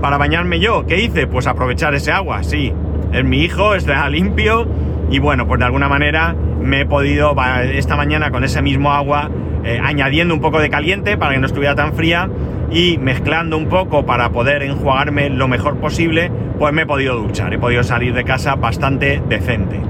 Para 0.00 0.16
bañarme 0.16 0.60
yo, 0.60 0.86
¿qué 0.86 1.00
hice? 1.00 1.26
Pues 1.26 1.48
aprovechar 1.48 1.92
ese 1.94 2.12
agua, 2.12 2.44
sí. 2.44 2.72
Es 3.12 3.24
mi 3.24 3.42
hijo, 3.42 3.74
está 3.74 4.08
limpio 4.08 4.68
y 5.10 5.18
bueno, 5.18 5.48
pues 5.48 5.58
de 5.58 5.64
alguna 5.64 5.88
manera 5.88 6.36
me 6.62 6.82
he 6.82 6.86
podido 6.86 7.34
esta 7.72 7.96
mañana 7.96 8.30
con 8.30 8.44
ese 8.44 8.62
mismo 8.62 8.92
agua 8.92 9.28
eh, 9.64 9.80
añadiendo 9.82 10.34
un 10.34 10.40
poco 10.40 10.60
de 10.60 10.70
caliente 10.70 11.16
para 11.16 11.34
que 11.34 11.40
no 11.40 11.46
estuviera 11.46 11.74
tan 11.74 11.94
fría 11.94 12.28
y 12.70 12.98
mezclando 12.98 13.56
un 13.56 13.66
poco 13.66 14.04
para 14.04 14.30
poder 14.30 14.62
enjuagarme 14.62 15.30
lo 15.30 15.48
mejor 15.48 15.78
posible, 15.78 16.30
pues 16.58 16.72
me 16.72 16.82
he 16.82 16.86
podido 16.86 17.16
duchar, 17.16 17.52
he 17.54 17.58
podido 17.58 17.82
salir 17.82 18.14
de 18.14 18.24
casa 18.24 18.56
bastante 18.56 19.22
decente. 19.28 19.80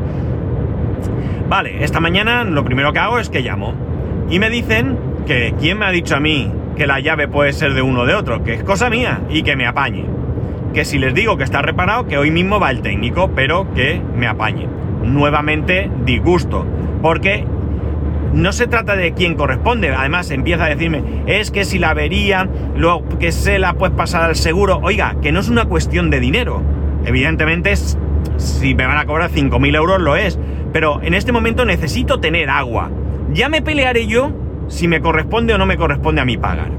Vale, 1.48 1.82
esta 1.82 2.00
mañana 2.00 2.44
lo 2.44 2.64
primero 2.64 2.92
que 2.92 2.98
hago 2.98 3.18
es 3.18 3.30
que 3.30 3.40
llamo 3.40 3.74
y 4.30 4.38
me 4.38 4.50
dicen 4.50 4.98
que 5.26 5.54
quién 5.58 5.78
me 5.78 5.86
ha 5.86 5.90
dicho 5.90 6.14
a 6.16 6.20
mí 6.20 6.50
que 6.76 6.86
la 6.86 7.00
llave 7.00 7.26
puede 7.26 7.52
ser 7.52 7.74
de 7.74 7.82
uno 7.82 8.02
o 8.02 8.06
de 8.06 8.14
otro, 8.14 8.44
que 8.44 8.54
es 8.54 8.62
cosa 8.62 8.88
mía 8.90 9.22
y 9.30 9.42
que 9.42 9.56
me 9.56 9.66
apañe. 9.66 10.06
que 10.72 10.84
si 10.84 10.98
les 10.98 11.14
digo 11.14 11.36
que 11.36 11.44
está 11.44 11.62
reparado, 11.62 12.06
que 12.06 12.18
hoy 12.18 12.30
mismo 12.30 12.60
va 12.60 12.70
el 12.70 12.82
técnico, 12.82 13.30
pero 13.34 13.72
que 13.74 14.00
me 14.14 14.26
apañe. 14.26 14.68
Nuevamente 15.02 15.90
disgusto, 16.04 16.66
porque 17.00 17.44
no 18.32 18.52
se 18.52 18.66
trata 18.66 18.96
de 18.96 19.12
quién 19.12 19.34
corresponde, 19.34 19.90
además 19.90 20.30
empieza 20.30 20.64
a 20.64 20.68
decirme, 20.68 21.02
es 21.26 21.50
que 21.50 21.64
si 21.64 21.78
la 21.78 21.90
avería, 21.90 22.48
lo 22.76 23.02
que 23.18 23.32
se 23.32 23.58
la 23.58 23.74
puedes 23.74 23.96
pasar 23.96 24.22
al 24.22 24.36
seguro, 24.36 24.80
oiga, 24.82 25.16
que 25.22 25.32
no 25.32 25.40
es 25.40 25.48
una 25.48 25.64
cuestión 25.64 26.10
de 26.10 26.20
dinero, 26.20 26.62
evidentemente 27.04 27.74
si 28.36 28.74
me 28.74 28.86
van 28.86 28.98
a 28.98 29.06
cobrar 29.06 29.30
5.000 29.30 29.76
euros 29.76 30.00
lo 30.00 30.16
es, 30.16 30.38
pero 30.72 31.00
en 31.02 31.14
este 31.14 31.32
momento 31.32 31.64
necesito 31.64 32.20
tener 32.20 32.50
agua, 32.50 32.90
ya 33.32 33.48
me 33.48 33.62
pelearé 33.62 34.06
yo 34.06 34.32
si 34.68 34.88
me 34.88 35.00
corresponde 35.00 35.54
o 35.54 35.58
no 35.58 35.66
me 35.66 35.76
corresponde 35.76 36.20
a 36.20 36.24
mí 36.24 36.36
pagar. 36.36 36.70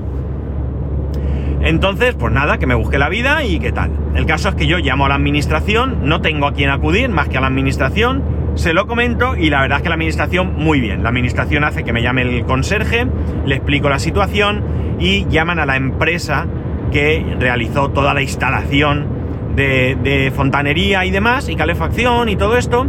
Entonces, 1.61 2.15
pues 2.15 2.31
nada, 2.31 2.57
que 2.57 2.67
me 2.67 2.75
busque 2.75 2.97
la 2.97 3.09
vida 3.09 3.43
y 3.43 3.59
qué 3.59 3.71
tal. 3.71 3.91
El 4.15 4.25
caso 4.25 4.49
es 4.49 4.55
que 4.55 4.65
yo 4.65 4.77
llamo 4.77 5.05
a 5.05 5.09
la 5.09 5.15
administración, 5.15 5.99
no 6.03 6.21
tengo 6.21 6.47
a 6.47 6.53
quien 6.53 6.69
acudir 6.69 7.09
más 7.09 7.27
que 7.27 7.37
a 7.37 7.41
la 7.41 7.47
administración, 7.47 8.23
se 8.59 8.73
lo 8.73 8.87
comento 8.87 9.37
y 9.37 9.49
la 9.49 9.61
verdad 9.61 9.77
es 9.77 9.83
que 9.83 9.89
la 9.89 9.95
administración 9.95 10.53
muy 10.55 10.81
bien. 10.81 11.01
La 11.01 11.09
administración 11.09 11.63
hace 11.63 11.83
que 11.83 11.93
me 11.93 12.01
llame 12.01 12.23
el 12.23 12.45
conserje, 12.45 13.07
le 13.45 13.55
explico 13.55 13.89
la 13.89 13.99
situación 13.99 14.63
y 14.99 15.25
llaman 15.29 15.59
a 15.59 15.65
la 15.65 15.77
empresa 15.77 16.45
que 16.91 17.25
realizó 17.39 17.89
toda 17.91 18.13
la 18.13 18.21
instalación 18.21 19.07
de, 19.55 19.97
de 20.03 20.31
fontanería 20.35 21.05
y 21.05 21.11
demás 21.11 21.47
y 21.47 21.55
calefacción 21.55 22.27
y 22.27 22.35
todo 22.35 22.57
esto. 22.57 22.85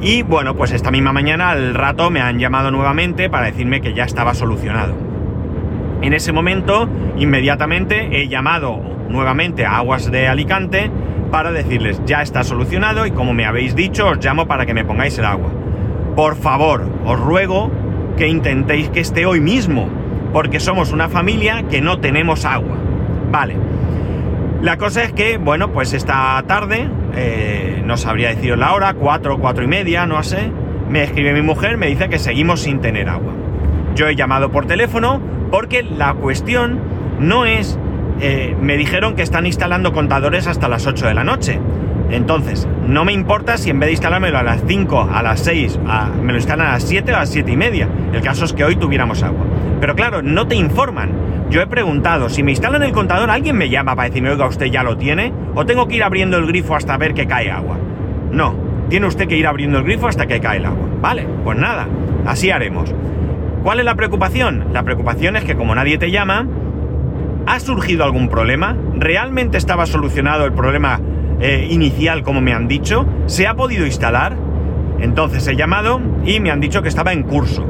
Y 0.00 0.22
bueno, 0.22 0.56
pues 0.56 0.72
esta 0.72 0.90
misma 0.90 1.12
mañana 1.12 1.50
al 1.50 1.74
rato 1.74 2.10
me 2.10 2.20
han 2.20 2.38
llamado 2.38 2.70
nuevamente 2.70 3.28
para 3.28 3.46
decirme 3.46 3.82
que 3.82 3.92
ya 3.92 4.04
estaba 4.04 4.32
solucionado. 4.32 4.94
En 6.00 6.14
ese 6.14 6.32
momento, 6.32 6.88
inmediatamente 7.18 8.08
he 8.22 8.28
llamado 8.28 8.80
nuevamente 9.10 9.66
a 9.66 9.76
Aguas 9.76 10.10
de 10.10 10.28
Alicante 10.28 10.90
para 11.34 11.50
decirles, 11.50 12.00
ya 12.06 12.22
está 12.22 12.44
solucionado 12.44 13.06
y 13.06 13.10
como 13.10 13.34
me 13.34 13.44
habéis 13.44 13.74
dicho, 13.74 14.06
os 14.06 14.24
llamo 14.24 14.46
para 14.46 14.66
que 14.66 14.72
me 14.72 14.84
pongáis 14.84 15.18
el 15.18 15.24
agua. 15.24 15.50
Por 16.14 16.36
favor, 16.36 16.88
os 17.04 17.18
ruego 17.18 17.72
que 18.16 18.28
intentéis 18.28 18.88
que 18.90 19.00
esté 19.00 19.26
hoy 19.26 19.40
mismo, 19.40 19.88
porque 20.32 20.60
somos 20.60 20.92
una 20.92 21.08
familia 21.08 21.64
que 21.68 21.80
no 21.80 21.98
tenemos 21.98 22.44
agua. 22.44 22.76
Vale. 23.32 23.56
La 24.62 24.76
cosa 24.76 25.02
es 25.02 25.12
que, 25.12 25.36
bueno, 25.38 25.72
pues 25.72 25.92
esta 25.92 26.40
tarde, 26.46 26.88
eh, 27.16 27.82
no 27.84 27.96
sabría 27.96 28.28
deciros 28.28 28.56
la 28.56 28.72
hora, 28.72 28.94
cuatro, 28.94 29.40
cuatro 29.40 29.64
y 29.64 29.66
media, 29.66 30.06
no 30.06 30.22
sé, 30.22 30.52
me 30.88 31.02
escribe 31.02 31.32
mi 31.32 31.42
mujer, 31.42 31.78
me 31.78 31.88
dice 31.88 32.08
que 32.08 32.20
seguimos 32.20 32.60
sin 32.60 32.78
tener 32.78 33.08
agua. 33.08 33.32
Yo 33.96 34.06
he 34.06 34.14
llamado 34.14 34.52
por 34.52 34.66
teléfono, 34.66 35.20
porque 35.50 35.82
la 35.82 36.14
cuestión 36.14 36.78
no 37.18 37.44
es... 37.44 37.76
Eh, 38.20 38.56
me 38.60 38.76
dijeron 38.76 39.14
que 39.14 39.22
están 39.22 39.46
instalando 39.46 39.92
contadores 39.92 40.46
hasta 40.46 40.68
las 40.68 40.86
8 40.86 41.06
de 41.06 41.14
la 41.14 41.24
noche. 41.24 41.58
Entonces, 42.10 42.68
no 42.86 43.04
me 43.04 43.12
importa 43.12 43.56
si 43.56 43.70
en 43.70 43.80
vez 43.80 43.88
de 43.88 43.92
instalármelo 43.92 44.38
a 44.38 44.42
las 44.42 44.62
5, 44.66 45.08
a 45.12 45.22
las 45.22 45.40
6, 45.40 45.80
me 46.22 46.32
lo 46.32 46.38
instalan 46.38 46.68
a 46.68 46.72
las 46.72 46.84
7 46.84 47.12
o 47.12 47.16
a 47.16 47.20
las 47.20 47.30
7 47.30 47.50
y 47.50 47.56
media. 47.56 47.88
El 48.12 48.20
caso 48.22 48.44
es 48.44 48.52
que 48.52 48.64
hoy 48.64 48.76
tuviéramos 48.76 49.22
agua. 49.22 49.44
Pero 49.80 49.96
claro, 49.96 50.22
no 50.22 50.46
te 50.46 50.54
informan. 50.54 51.10
Yo 51.50 51.60
he 51.60 51.66
preguntado, 51.66 52.28
si 52.28 52.42
me 52.42 52.52
instalan 52.52 52.82
el 52.82 52.92
contador, 52.92 53.30
¿alguien 53.30 53.56
me 53.56 53.68
llama 53.68 53.94
para 53.96 54.08
decirme, 54.08 54.30
oiga, 54.30 54.46
usted 54.46 54.66
ya 54.66 54.82
lo 54.82 54.96
tiene? 54.96 55.32
¿O 55.54 55.66
tengo 55.66 55.88
que 55.88 55.96
ir 55.96 56.02
abriendo 56.02 56.36
el 56.36 56.46
grifo 56.46 56.74
hasta 56.76 56.96
ver 56.96 57.14
que 57.14 57.26
cae 57.26 57.50
agua? 57.50 57.76
No, 58.30 58.54
tiene 58.88 59.06
usted 59.06 59.28
que 59.28 59.36
ir 59.36 59.46
abriendo 59.46 59.78
el 59.78 59.84
grifo 59.84 60.08
hasta 60.08 60.26
que 60.26 60.40
cae 60.40 60.58
el 60.58 60.66
agua. 60.66 60.88
Vale, 61.00 61.26
pues 61.44 61.58
nada, 61.58 61.86
así 62.26 62.50
haremos. 62.50 62.94
¿Cuál 63.62 63.80
es 63.80 63.84
la 63.84 63.94
preocupación? 63.94 64.66
La 64.72 64.82
preocupación 64.82 65.36
es 65.36 65.44
que 65.44 65.54
como 65.54 65.74
nadie 65.74 65.96
te 65.96 66.10
llama, 66.10 66.46
¿ha 67.46 67.60
surgido 67.60 68.04
algún 68.04 68.28
problema? 68.28 68.76
¿Realmente 68.94 69.58
estaba 69.58 69.86
solucionado 69.86 70.44
el 70.44 70.52
problema 70.52 71.00
eh, 71.40 71.66
inicial 71.70 72.22
como 72.22 72.40
me 72.40 72.52
han 72.52 72.68
dicho? 72.68 73.06
¿Se 73.26 73.46
ha 73.46 73.54
podido 73.54 73.86
instalar? 73.86 74.36
Entonces 75.00 75.46
he 75.48 75.56
llamado 75.56 76.00
y 76.24 76.40
me 76.40 76.50
han 76.50 76.60
dicho 76.60 76.82
que 76.82 76.88
estaba 76.88 77.12
en 77.12 77.24
curso 77.24 77.66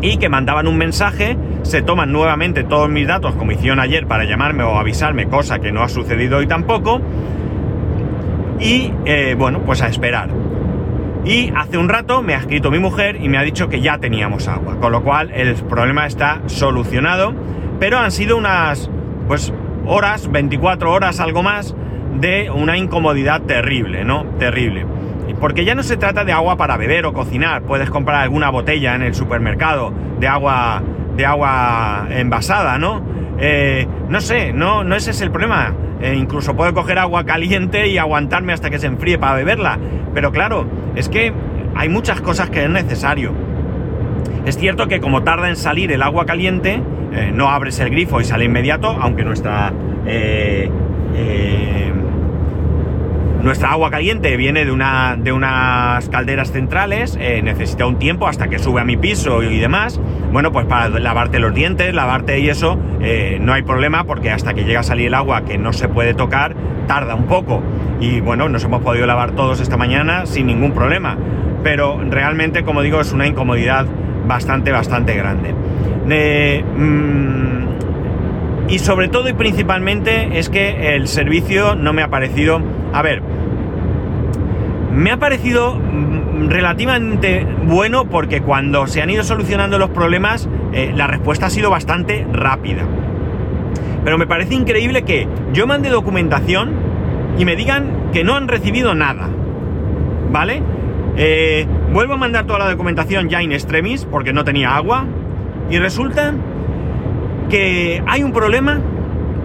y 0.00 0.18
que 0.18 0.28
mandaban 0.28 0.66
un 0.66 0.76
mensaje, 0.76 1.36
se 1.62 1.80
toman 1.80 2.12
nuevamente 2.12 2.62
todos 2.62 2.90
mis 2.90 3.06
datos 3.06 3.34
como 3.36 3.52
hicieron 3.52 3.80
ayer 3.80 4.06
para 4.06 4.24
llamarme 4.24 4.62
o 4.62 4.76
avisarme, 4.76 5.28
cosa 5.28 5.60
que 5.60 5.72
no 5.72 5.82
ha 5.82 5.88
sucedido 5.88 6.38
hoy 6.38 6.46
tampoco, 6.46 7.00
y 8.60 8.92
eh, 9.06 9.34
bueno, 9.38 9.60
pues 9.60 9.80
a 9.82 9.88
esperar. 9.88 10.28
Y 11.24 11.50
hace 11.56 11.78
un 11.78 11.88
rato 11.88 12.22
me 12.22 12.34
ha 12.34 12.38
escrito 12.38 12.70
mi 12.70 12.78
mujer 12.78 13.16
y 13.20 13.30
me 13.30 13.38
ha 13.38 13.42
dicho 13.42 13.68
que 13.68 13.80
ya 13.80 13.96
teníamos 13.98 14.46
agua, 14.46 14.78
con 14.78 14.92
lo 14.92 15.02
cual 15.02 15.30
el 15.32 15.54
problema 15.54 16.06
está 16.06 16.42
solucionado, 16.46 17.34
pero 17.78 17.98
han 17.98 18.10
sido 18.10 18.36
unas, 18.36 18.90
pues, 19.28 19.52
horas, 19.86 20.30
24 20.30 20.92
horas, 20.92 21.20
algo 21.20 21.42
más, 21.42 21.74
de 22.20 22.50
una 22.50 22.76
incomodidad 22.76 23.42
terrible, 23.42 24.04
¿no? 24.04 24.24
Terrible. 24.38 24.86
Porque 25.40 25.64
ya 25.64 25.74
no 25.74 25.82
se 25.82 25.96
trata 25.96 26.24
de 26.24 26.32
agua 26.32 26.56
para 26.56 26.76
beber 26.76 27.06
o 27.06 27.12
cocinar, 27.12 27.62
puedes 27.62 27.90
comprar 27.90 28.22
alguna 28.22 28.50
botella 28.50 28.94
en 28.94 29.02
el 29.02 29.14
supermercado 29.14 29.92
de 30.18 30.28
agua, 30.28 30.82
de 31.16 31.26
agua 31.26 32.06
envasada, 32.10 32.78
¿no? 32.78 33.02
Eh, 33.38 33.86
no 34.08 34.20
sé, 34.20 34.52
no, 34.52 34.84
no 34.84 34.94
ese 34.94 35.10
es 35.10 35.20
el 35.20 35.30
problema. 35.30 35.74
Eh, 36.00 36.14
incluso 36.16 36.54
puedo 36.54 36.72
coger 36.74 36.98
agua 36.98 37.24
caliente 37.24 37.88
y 37.88 37.98
aguantarme 37.98 38.52
hasta 38.52 38.70
que 38.70 38.78
se 38.78 38.86
enfríe 38.86 39.18
para 39.18 39.34
beberla. 39.34 39.78
Pero 40.14 40.32
claro, 40.32 40.66
es 40.94 41.08
que 41.08 41.32
hay 41.74 41.88
muchas 41.88 42.20
cosas 42.20 42.50
que 42.50 42.64
es 42.64 42.70
necesario. 42.70 43.32
Es 44.46 44.58
cierto 44.58 44.88
que 44.88 45.00
como 45.00 45.22
tarda 45.22 45.48
en 45.48 45.56
salir 45.56 45.90
el 45.92 46.02
agua 46.02 46.26
caliente, 46.26 46.82
eh, 47.12 47.30
no 47.32 47.48
abres 47.48 47.78
el 47.80 47.90
grifo 47.90 48.20
y 48.20 48.24
sale 48.24 48.44
inmediato, 48.44 48.88
aunque 48.88 49.24
nuestra 49.24 49.72
nuestra 53.44 53.72
agua 53.72 53.90
caliente 53.90 54.36
viene 54.38 54.64
de, 54.64 54.72
de 55.18 55.32
unas 55.32 56.08
calderas 56.08 56.50
centrales, 56.50 57.18
eh, 57.20 57.42
necesita 57.42 57.86
un 57.86 57.98
tiempo 57.98 58.26
hasta 58.26 58.48
que 58.48 58.58
sube 58.58 58.80
a 58.80 58.84
mi 58.84 58.96
piso 58.96 59.42
y 59.42 59.58
demás. 59.58 60.00
Bueno, 60.32 60.50
pues 60.50 60.64
para 60.64 60.88
lavarte 60.88 61.38
los 61.38 61.54
dientes, 61.54 61.94
lavarte 61.94 62.40
y 62.40 62.48
eso, 62.48 62.78
eh, 63.02 63.38
no 63.42 63.52
hay 63.52 63.62
problema 63.62 64.04
porque 64.04 64.30
hasta 64.30 64.54
que 64.54 64.64
llega 64.64 64.80
a 64.80 64.82
salir 64.82 65.08
el 65.08 65.14
agua 65.14 65.44
que 65.44 65.58
no 65.58 65.74
se 65.74 65.88
puede 65.88 66.14
tocar, 66.14 66.56
tarda 66.86 67.14
un 67.14 67.26
poco. 67.26 67.62
Y 68.00 68.20
bueno, 68.20 68.48
nos 68.48 68.64
hemos 68.64 68.82
podido 68.82 69.06
lavar 69.06 69.32
todos 69.32 69.60
esta 69.60 69.76
mañana 69.76 70.24
sin 70.24 70.46
ningún 70.46 70.72
problema. 70.72 71.18
Pero 71.62 72.00
realmente, 72.02 72.64
como 72.64 72.80
digo, 72.80 73.00
es 73.00 73.12
una 73.12 73.26
incomodidad 73.26 73.86
bastante, 74.26 74.72
bastante 74.72 75.14
grande. 75.14 75.54
Eh, 76.10 76.62
mm, 76.76 77.54
y 78.68 78.78
sobre 78.78 79.08
todo 79.08 79.28
y 79.28 79.32
principalmente 79.32 80.38
es 80.38 80.48
que 80.48 80.94
el 80.94 81.08
servicio 81.08 81.74
no 81.74 81.92
me 81.92 82.02
ha 82.02 82.08
parecido... 82.08 82.60
A 82.92 83.02
ver, 83.02 83.22
me 84.94 85.10
ha 85.10 85.18
parecido 85.18 85.74
mm, 85.74 86.48
relativamente 86.48 87.46
bueno 87.64 88.04
porque 88.06 88.40
cuando 88.40 88.86
se 88.86 89.02
han 89.02 89.10
ido 89.10 89.22
solucionando 89.22 89.78
los 89.78 89.90
problemas, 89.90 90.48
eh, 90.72 90.92
la 90.94 91.06
respuesta 91.06 91.46
ha 91.46 91.50
sido 91.50 91.70
bastante 91.70 92.26
rápida. 92.32 92.82
Pero 94.04 94.18
me 94.18 94.26
parece 94.26 94.54
increíble 94.54 95.02
que 95.02 95.26
yo 95.52 95.66
mande 95.66 95.88
documentación 95.88 96.72
y 97.38 97.44
me 97.44 97.56
digan 97.56 98.10
que 98.12 98.22
no 98.22 98.34
han 98.36 98.48
recibido 98.48 98.94
nada. 98.94 99.28
¿Vale? 100.30 100.62
Eh, 101.16 101.66
vuelvo 101.92 102.14
a 102.14 102.16
mandar 102.16 102.46
toda 102.46 102.58
la 102.58 102.70
documentación 102.70 103.28
ya 103.28 103.42
in 103.42 103.52
extremis 103.52 104.04
porque 104.04 104.32
no 104.32 104.44
tenía 104.44 104.74
agua. 104.76 105.06
Y 105.70 105.78
resulta 105.78 106.34
que 107.48 108.02
hay 108.06 108.22
un 108.22 108.32
problema 108.32 108.80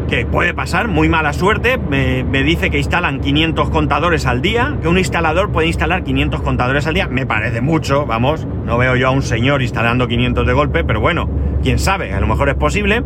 que 0.09 0.25
puede 0.25 0.55
pasar, 0.55 0.87
muy 0.87 1.07
mala 1.07 1.33
suerte, 1.33 1.77
me, 1.77 2.23
dice 2.43 2.71
que 2.71 2.79
instalan 2.79 3.19
500 3.19 3.69
contadores 3.69 4.25
al 4.25 4.41
día, 4.41 4.77
que 4.81 4.87
un 4.87 4.97
instalador 4.97 5.51
puede 5.51 5.67
instalar 5.67 6.03
500 6.03 6.41
contadores 6.41 6.87
al 6.87 6.95
día, 6.95 7.07
me 7.07 7.27
parece 7.27 7.61
mucho, 7.61 8.07
vamos, 8.07 8.47
no 8.65 8.79
veo 8.79 8.95
yo 8.95 9.07
a 9.07 9.11
un 9.11 9.21
señor 9.21 9.61
instalando 9.61 10.07
500 10.07 10.47
de 10.47 10.53
golpe, 10.53 10.83
pero 10.83 10.99
bueno, 10.99 11.29
quién 11.61 11.77
sabe, 11.77 12.11
a 12.11 12.19
lo 12.19 12.25
mejor 12.25 12.49
es 12.49 12.55
posible, 12.55 13.03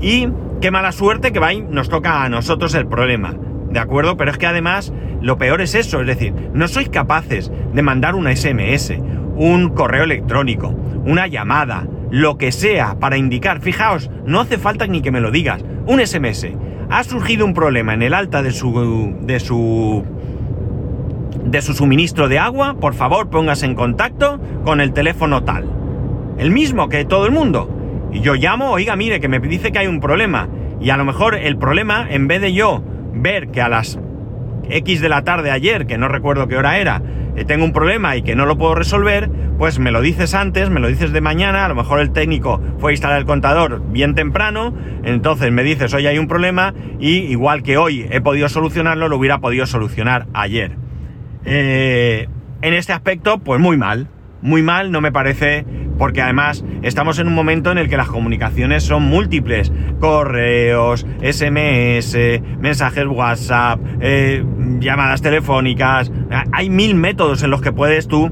y 0.00 0.26
qué 0.62 0.70
mala 0.70 0.92
suerte 0.92 1.32
que 1.32 1.38
va 1.38 1.52
nos 1.52 1.90
toca 1.90 2.24
a 2.24 2.30
nosotros 2.30 2.74
el 2.74 2.86
problema, 2.86 3.34
¿de 3.72 3.80
acuerdo? 3.80 4.16
Pero 4.16 4.30
es 4.30 4.38
que 4.38 4.46
además 4.46 4.92
lo 5.20 5.38
peor 5.38 5.60
es 5.60 5.74
eso, 5.74 6.00
es 6.00 6.06
decir, 6.06 6.34
no 6.52 6.68
sois 6.68 6.88
capaces 6.88 7.50
de 7.72 7.82
mandar 7.82 8.14
una 8.14 8.34
SMS, 8.34 8.94
un 9.36 9.70
correo 9.70 10.04
electrónico, 10.04 10.68
una 11.04 11.26
llamada, 11.26 11.86
lo 12.10 12.36
que 12.36 12.52
sea 12.52 12.98
para 12.98 13.16
indicar, 13.16 13.60
fijaos, 13.60 14.10
no 14.26 14.40
hace 14.40 14.58
falta 14.58 14.86
ni 14.86 15.00
que 15.00 15.10
me 15.10 15.20
lo 15.20 15.30
digas, 15.30 15.64
un 15.86 16.04
SMS. 16.04 16.46
Ha 16.90 17.04
surgido 17.04 17.46
un 17.46 17.54
problema 17.54 17.94
en 17.94 18.02
el 18.02 18.12
alta 18.12 18.42
de 18.42 18.50
su. 18.50 19.16
de 19.22 19.40
su. 19.40 20.04
de 21.46 21.62
su 21.62 21.72
suministro 21.72 22.28
de 22.28 22.38
agua. 22.38 22.74
Por 22.78 22.92
favor, 22.92 23.30
póngase 23.30 23.64
en 23.64 23.74
contacto 23.74 24.38
con 24.64 24.80
el 24.82 24.92
teléfono 24.92 25.42
tal. 25.42 25.64
El 26.36 26.50
mismo 26.50 26.90
que 26.90 27.06
todo 27.06 27.24
el 27.24 27.32
mundo. 27.32 28.10
Y 28.12 28.20
yo 28.20 28.34
llamo, 28.34 28.72
oiga, 28.72 28.94
mire, 28.94 29.20
que 29.20 29.28
me 29.28 29.38
dice 29.38 29.72
que 29.72 29.78
hay 29.78 29.86
un 29.86 30.00
problema. 30.00 30.48
Y 30.82 30.90
a 30.90 30.98
lo 30.98 31.06
mejor 31.06 31.34
el 31.34 31.56
problema, 31.56 32.06
en 32.10 32.28
vez 32.28 32.42
de 32.42 32.52
yo 32.52 32.82
ver 33.12 33.48
que 33.48 33.60
a 33.60 33.68
las 33.68 33.98
X 34.68 35.00
de 35.00 35.08
la 35.08 35.24
tarde 35.24 35.50
ayer, 35.50 35.86
que 35.86 35.98
no 35.98 36.08
recuerdo 36.08 36.48
qué 36.48 36.56
hora 36.56 36.78
era, 36.78 37.02
eh, 37.36 37.44
tengo 37.44 37.64
un 37.64 37.72
problema 37.72 38.16
y 38.16 38.22
que 38.22 38.36
no 38.36 38.46
lo 38.46 38.58
puedo 38.58 38.74
resolver, 38.74 39.30
pues 39.58 39.78
me 39.78 39.90
lo 39.90 40.00
dices 40.00 40.34
antes, 40.34 40.70
me 40.70 40.80
lo 40.80 40.88
dices 40.88 41.12
de 41.12 41.20
mañana, 41.20 41.64
a 41.64 41.68
lo 41.68 41.74
mejor 41.74 42.00
el 42.00 42.12
técnico 42.12 42.60
fue 42.78 42.90
a 42.90 42.94
instalar 42.94 43.18
el 43.18 43.26
contador 43.26 43.82
bien 43.90 44.14
temprano, 44.14 44.74
entonces 45.04 45.50
me 45.52 45.62
dices, 45.62 45.92
hoy 45.94 46.06
hay 46.06 46.18
un 46.18 46.28
problema 46.28 46.74
y 47.00 47.18
igual 47.30 47.62
que 47.62 47.76
hoy 47.76 48.06
he 48.10 48.20
podido 48.20 48.48
solucionarlo, 48.48 49.08
lo 49.08 49.16
hubiera 49.16 49.38
podido 49.38 49.66
solucionar 49.66 50.26
ayer. 50.34 50.76
Eh, 51.44 52.28
en 52.60 52.74
este 52.74 52.92
aspecto, 52.92 53.38
pues 53.38 53.60
muy 53.60 53.76
mal, 53.76 54.08
muy 54.42 54.62
mal, 54.62 54.90
no 54.90 55.00
me 55.00 55.12
parece, 55.12 55.64
porque 55.98 56.20
además 56.20 56.64
estamos 56.82 57.18
en 57.18 57.28
un 57.28 57.34
momento 57.34 57.70
en 57.70 57.78
el 57.78 57.88
que 57.88 57.96
las 57.96 58.08
comunicaciones 58.08 58.82
son 58.82 59.04
múltiples, 59.04 59.72
correos, 60.00 61.06
SMS, 61.22 62.16
mensajes 62.58 63.06
WhatsApp, 63.06 63.80
eh, 64.00 64.44
llamadas 64.80 65.22
telefónicas, 65.22 66.10
hay 66.52 66.68
mil 66.68 66.94
métodos 66.94 67.42
en 67.42 67.50
los 67.50 67.62
que 67.62 67.72
puedes 67.72 68.08
tú 68.08 68.30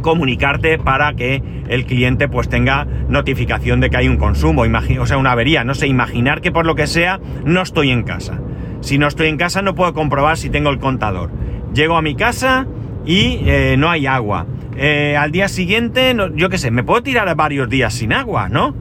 comunicarte 0.00 0.78
para 0.78 1.12
que 1.14 1.42
el 1.68 1.84
cliente 1.86 2.28
pues 2.28 2.48
tenga 2.48 2.84
notificación 2.84 3.80
de 3.80 3.90
que 3.90 3.96
hay 3.98 4.08
un 4.08 4.16
consumo, 4.16 4.62
o 4.62 5.06
sea, 5.06 5.18
una 5.18 5.32
avería, 5.32 5.64
no 5.64 5.74
sé, 5.74 5.86
imaginar 5.86 6.40
que 6.40 6.52
por 6.52 6.66
lo 6.66 6.74
que 6.74 6.86
sea 6.86 7.20
no 7.44 7.62
estoy 7.62 7.90
en 7.90 8.02
casa. 8.02 8.40
Si 8.80 8.96
no 8.96 9.06
estoy 9.06 9.28
en 9.28 9.36
casa 9.36 9.62
no 9.62 9.74
puedo 9.74 9.92
comprobar 9.92 10.36
si 10.36 10.50
tengo 10.50 10.70
el 10.70 10.78
contador. 10.78 11.30
Llego 11.74 11.96
a 11.96 12.02
mi 12.02 12.14
casa 12.14 12.66
y 13.04 13.40
eh, 13.44 13.76
no 13.78 13.90
hay 13.90 14.06
agua. 14.06 14.46
Eh, 14.82 15.14
al 15.14 15.30
día 15.30 15.48
siguiente, 15.48 16.16
yo 16.36 16.48
qué 16.48 16.56
sé, 16.56 16.70
me 16.70 16.82
puedo 16.82 17.02
tirar 17.02 17.36
varios 17.36 17.68
días 17.68 17.92
sin 17.92 18.14
agua, 18.14 18.48
¿no? 18.48 18.74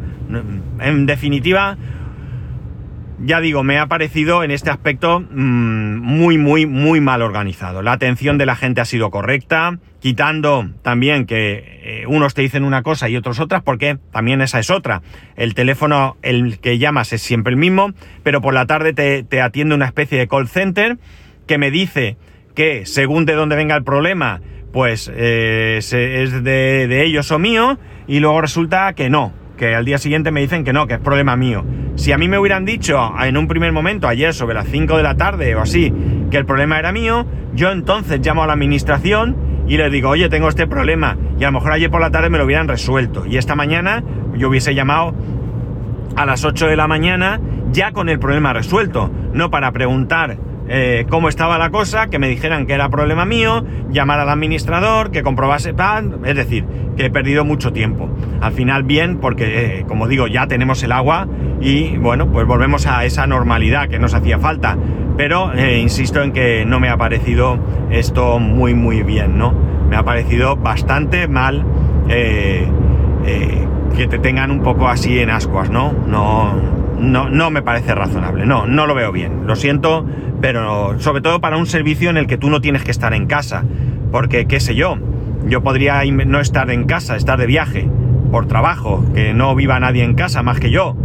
En 0.79 1.05
definitiva, 1.05 1.75
ya 3.19 3.41
digo, 3.41 3.63
me 3.65 3.79
ha 3.79 3.87
parecido 3.87 4.45
en 4.45 4.51
este 4.51 4.69
aspecto 4.69 5.19
mm, 5.19 5.97
muy, 5.97 6.37
muy, 6.37 6.65
muy 6.65 7.01
mal 7.01 7.21
organizado. 7.21 7.81
La 7.81 7.91
atención 7.91 8.37
de 8.37 8.45
la 8.45 8.55
gente 8.55 8.79
ha 8.79 8.85
sido 8.85 9.11
correcta, 9.11 9.77
quitando 9.99 10.69
también 10.83 11.25
que 11.25 11.81
eh, 11.83 12.05
unos 12.07 12.33
te 12.33 12.43
dicen 12.43 12.63
una 12.63 12.81
cosa 12.81 13.09
y 13.09 13.17
otros 13.17 13.41
otras, 13.41 13.61
porque 13.61 13.97
también 14.13 14.39
esa 14.39 14.59
es 14.59 14.69
otra. 14.69 15.01
El 15.35 15.53
teléfono, 15.53 16.15
el 16.21 16.59
que 16.59 16.77
llamas 16.77 17.11
es 17.11 17.21
siempre 17.21 17.51
el 17.51 17.57
mismo, 17.57 17.91
pero 18.23 18.39
por 18.39 18.53
la 18.53 18.65
tarde 18.67 18.93
te, 18.93 19.41
atiende 19.41 19.75
una 19.75 19.87
especie 19.87 20.17
de 20.17 20.29
call 20.29 20.47
center 20.47 20.97
que 21.45 21.57
me 21.57 21.71
dice 21.71 22.15
que 22.55 22.85
según 22.85 23.25
de 23.25 23.33
dónde 23.33 23.57
venga 23.57 23.75
el 23.75 23.83
problema, 23.83 24.39
pues 24.71 25.11
eh, 25.13 25.77
es 25.77 25.91
de, 25.91 26.87
de 26.87 27.03
ellos 27.05 27.31
o 27.31 27.39
mío, 27.39 27.77
y 28.07 28.19
luego 28.19 28.41
resulta 28.41 28.93
que 28.93 29.09
no, 29.09 29.33
que 29.57 29.75
al 29.75 29.85
día 29.85 29.97
siguiente 29.97 30.31
me 30.31 30.41
dicen 30.41 30.63
que 30.63 30.73
no, 30.73 30.87
que 30.87 30.95
es 30.95 30.99
problema 30.99 31.35
mío. 31.35 31.65
Si 31.95 32.11
a 32.13 32.17
mí 32.17 32.27
me 32.29 32.39
hubieran 32.39 32.65
dicho 32.65 33.13
en 33.21 33.37
un 33.37 33.47
primer 33.47 33.71
momento, 33.73 34.07
ayer 34.07 34.33
sobre 34.33 34.55
las 34.55 34.67
5 34.67 34.95
de 34.97 35.03
la 35.03 35.15
tarde 35.15 35.53
o 35.55 35.61
así, 35.61 35.93
que 36.31 36.37
el 36.37 36.45
problema 36.45 36.79
era 36.79 36.91
mío, 36.91 37.27
yo 37.53 37.71
entonces 37.71 38.25
llamo 38.25 38.43
a 38.43 38.47
la 38.47 38.53
administración 38.53 39.35
y 39.67 39.77
les 39.77 39.91
digo, 39.91 40.09
oye, 40.09 40.29
tengo 40.29 40.47
este 40.47 40.65
problema. 40.65 41.17
Y 41.37 41.43
a 41.43 41.47
lo 41.47 41.59
mejor 41.59 41.73
ayer 41.73 41.91
por 41.91 42.01
la 42.01 42.09
tarde 42.09 42.29
me 42.29 42.37
lo 42.37 42.45
hubieran 42.45 42.67
resuelto. 42.67 43.25
Y 43.25 43.37
esta 43.37 43.55
mañana 43.55 44.03
yo 44.35 44.49
hubiese 44.49 44.73
llamado 44.73 45.13
a 46.15 46.25
las 46.25 46.45
8 46.45 46.67
de 46.67 46.75
la 46.75 46.87
mañana 46.87 47.39
ya 47.71 47.91
con 47.91 48.09
el 48.09 48.17
problema 48.17 48.53
resuelto, 48.53 49.11
no 49.33 49.51
para 49.51 49.71
preguntar 49.71 50.37
eh, 50.71 51.07
cómo 51.09 51.29
estaba 51.29 51.57
la 51.57 51.71
cosa, 51.71 52.11
que 52.11 52.19
me 52.19 52.29
dijeran 52.29 52.67
que 52.67 52.73
era 52.73 52.89
problema 52.89 53.25
mío, 53.25 53.65
llamar 53.89 54.19
al 54.19 54.29
administrador, 54.29 55.09
que 55.09 55.23
comprobase 55.23 55.73
plan, 55.73 56.19
es 56.25 56.35
decir, 56.35 56.63
que 56.95 57.05
he 57.05 57.09
perdido 57.09 57.43
mucho 57.43 57.73
tiempo. 57.73 58.07
Al 58.39 58.53
final 58.53 58.83
bien, 58.83 59.17
porque 59.17 59.79
eh, 59.79 59.85
como 59.87 60.07
digo, 60.07 60.27
ya 60.27 60.45
tenemos 60.45 60.83
el 60.83 60.91
agua 60.91 61.27
y 61.59 61.97
bueno, 61.97 62.31
pues 62.31 62.45
volvemos 62.45 62.85
a 62.85 63.03
esa 63.03 63.25
normalidad 63.25 63.89
que 63.89 63.97
nos 63.97 64.13
hacía 64.13 64.37
falta. 64.37 64.77
Pero 65.17 65.51
eh, 65.53 65.79
insisto 65.79 66.21
en 66.21 66.31
que 66.31 66.63
no 66.65 66.79
me 66.79 66.89
ha 66.89 66.97
parecido 66.97 67.57
esto 67.89 68.37
muy 68.37 68.75
muy 68.75 69.01
bien, 69.01 69.37
¿no? 69.37 69.53
Me 69.89 69.97
ha 69.97 70.03
parecido 70.03 70.55
bastante 70.55 71.27
mal 71.27 71.65
que 72.07 74.07
te 74.07 74.19
tengan 74.19 74.49
un 74.49 74.61
poco 74.61 74.87
así 74.87 75.19
en 75.19 75.29
ascuas, 75.29 75.69
¿no? 75.69 75.93
No, 76.07 76.53
no, 76.99 77.29
no 77.29 77.49
me 77.49 77.61
parece 77.61 77.95
razonable, 77.95 78.45
no, 78.45 78.67
no 78.67 78.87
lo 78.87 78.95
veo 78.95 79.11
bien. 79.11 79.47
Lo 79.47 79.55
siento, 79.55 80.05
pero 80.41 80.99
sobre 80.99 81.21
todo 81.21 81.41
para 81.41 81.57
un 81.57 81.65
servicio 81.65 82.09
en 82.09 82.17
el 82.17 82.27
que 82.27 82.37
tú 82.37 82.49
no 82.49 82.61
tienes 82.61 82.83
que 82.83 82.91
estar 82.91 83.13
en 83.13 83.27
casa. 83.27 83.63
Porque, 84.11 84.45
qué 84.47 84.59
sé 84.59 84.75
yo, 84.75 84.97
yo 85.45 85.61
podría 85.61 86.03
no 86.05 86.39
estar 86.39 86.69
en 86.71 86.85
casa, 86.85 87.15
estar 87.15 87.39
de 87.39 87.45
viaje, 87.45 87.87
por 88.31 88.47
trabajo, 88.47 89.03
que 89.13 89.33
no 89.33 89.55
viva 89.55 89.79
nadie 89.79 90.03
en 90.03 90.15
casa 90.15 90.43
más 90.43 90.59
que 90.59 90.71
yo. 90.71 90.95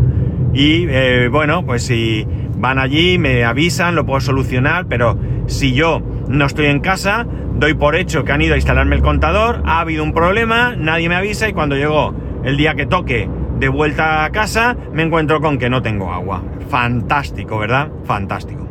Y 0.52 0.86
eh, 0.88 1.28
bueno, 1.30 1.64
pues 1.66 1.84
si 1.84 2.26
van 2.56 2.78
allí, 2.78 3.18
me 3.18 3.44
avisan, 3.44 3.94
lo 3.94 4.06
puedo 4.06 4.20
solucionar, 4.20 4.86
pero 4.86 5.18
si 5.46 5.72
yo 5.72 6.00
no 6.28 6.46
estoy 6.46 6.66
en 6.66 6.80
casa, 6.80 7.26
doy 7.56 7.74
por 7.74 7.96
hecho 7.96 8.24
que 8.24 8.32
han 8.32 8.42
ido 8.42 8.54
a 8.54 8.56
instalarme 8.56 8.96
el 8.96 9.02
contador, 9.02 9.62
ha 9.66 9.80
habido 9.80 10.02
un 10.02 10.12
problema, 10.12 10.74
nadie 10.76 11.08
me 11.08 11.16
avisa 11.16 11.48
y 11.48 11.52
cuando 11.52 11.76
llegó 11.76 12.14
el 12.44 12.56
día 12.56 12.74
que 12.74 12.86
toque 12.86 13.28
de 13.64 13.70
vuelta 13.70 14.26
a 14.26 14.30
casa, 14.30 14.76
me 14.92 15.04
encuentro 15.04 15.40
con 15.40 15.56
que 15.56 15.70
no 15.70 15.80
tengo 15.80 16.12
agua. 16.12 16.44
Fantástico, 16.68 17.56
¿verdad? 17.56 17.90
Fantástico. 18.04 18.68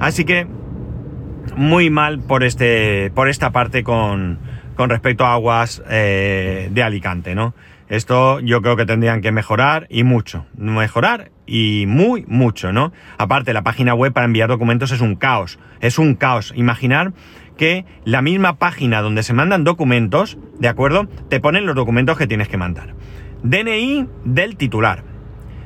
Así 0.00 0.24
que 0.24 0.48
muy 1.54 1.90
mal 1.90 2.18
por 2.18 2.42
este, 2.42 3.12
por 3.14 3.28
esta 3.28 3.52
parte 3.52 3.84
con, 3.84 4.40
con 4.74 4.90
respecto 4.90 5.24
a 5.24 5.34
aguas 5.34 5.80
eh, 5.88 6.70
de 6.72 6.82
Alicante, 6.82 7.36
¿no? 7.36 7.54
Esto 7.88 8.40
yo 8.40 8.62
creo 8.62 8.74
que 8.74 8.84
tendrían 8.84 9.20
que 9.20 9.30
mejorar 9.30 9.86
y 9.88 10.02
mucho. 10.02 10.44
Mejorar 10.56 11.30
y 11.46 11.84
muy 11.86 12.24
mucho, 12.26 12.72
¿no? 12.72 12.92
Aparte, 13.18 13.52
la 13.52 13.62
página 13.62 13.94
web 13.94 14.12
para 14.12 14.26
enviar 14.26 14.48
documentos 14.48 14.90
es 14.90 15.00
un 15.00 15.14
caos. 15.14 15.60
Es 15.80 16.00
un 16.00 16.16
caos. 16.16 16.52
Imaginar 16.56 17.12
que 17.56 17.84
la 18.04 18.22
misma 18.22 18.56
página 18.56 19.02
donde 19.02 19.22
se 19.22 19.34
mandan 19.34 19.62
documentos, 19.62 20.36
¿de 20.58 20.66
acuerdo? 20.66 21.06
Te 21.28 21.38
ponen 21.38 21.64
los 21.64 21.76
documentos 21.76 22.18
que 22.18 22.26
tienes 22.26 22.48
que 22.48 22.56
mandar. 22.56 22.96
DNI 23.42 24.06
del 24.24 24.56
titular. 24.56 25.04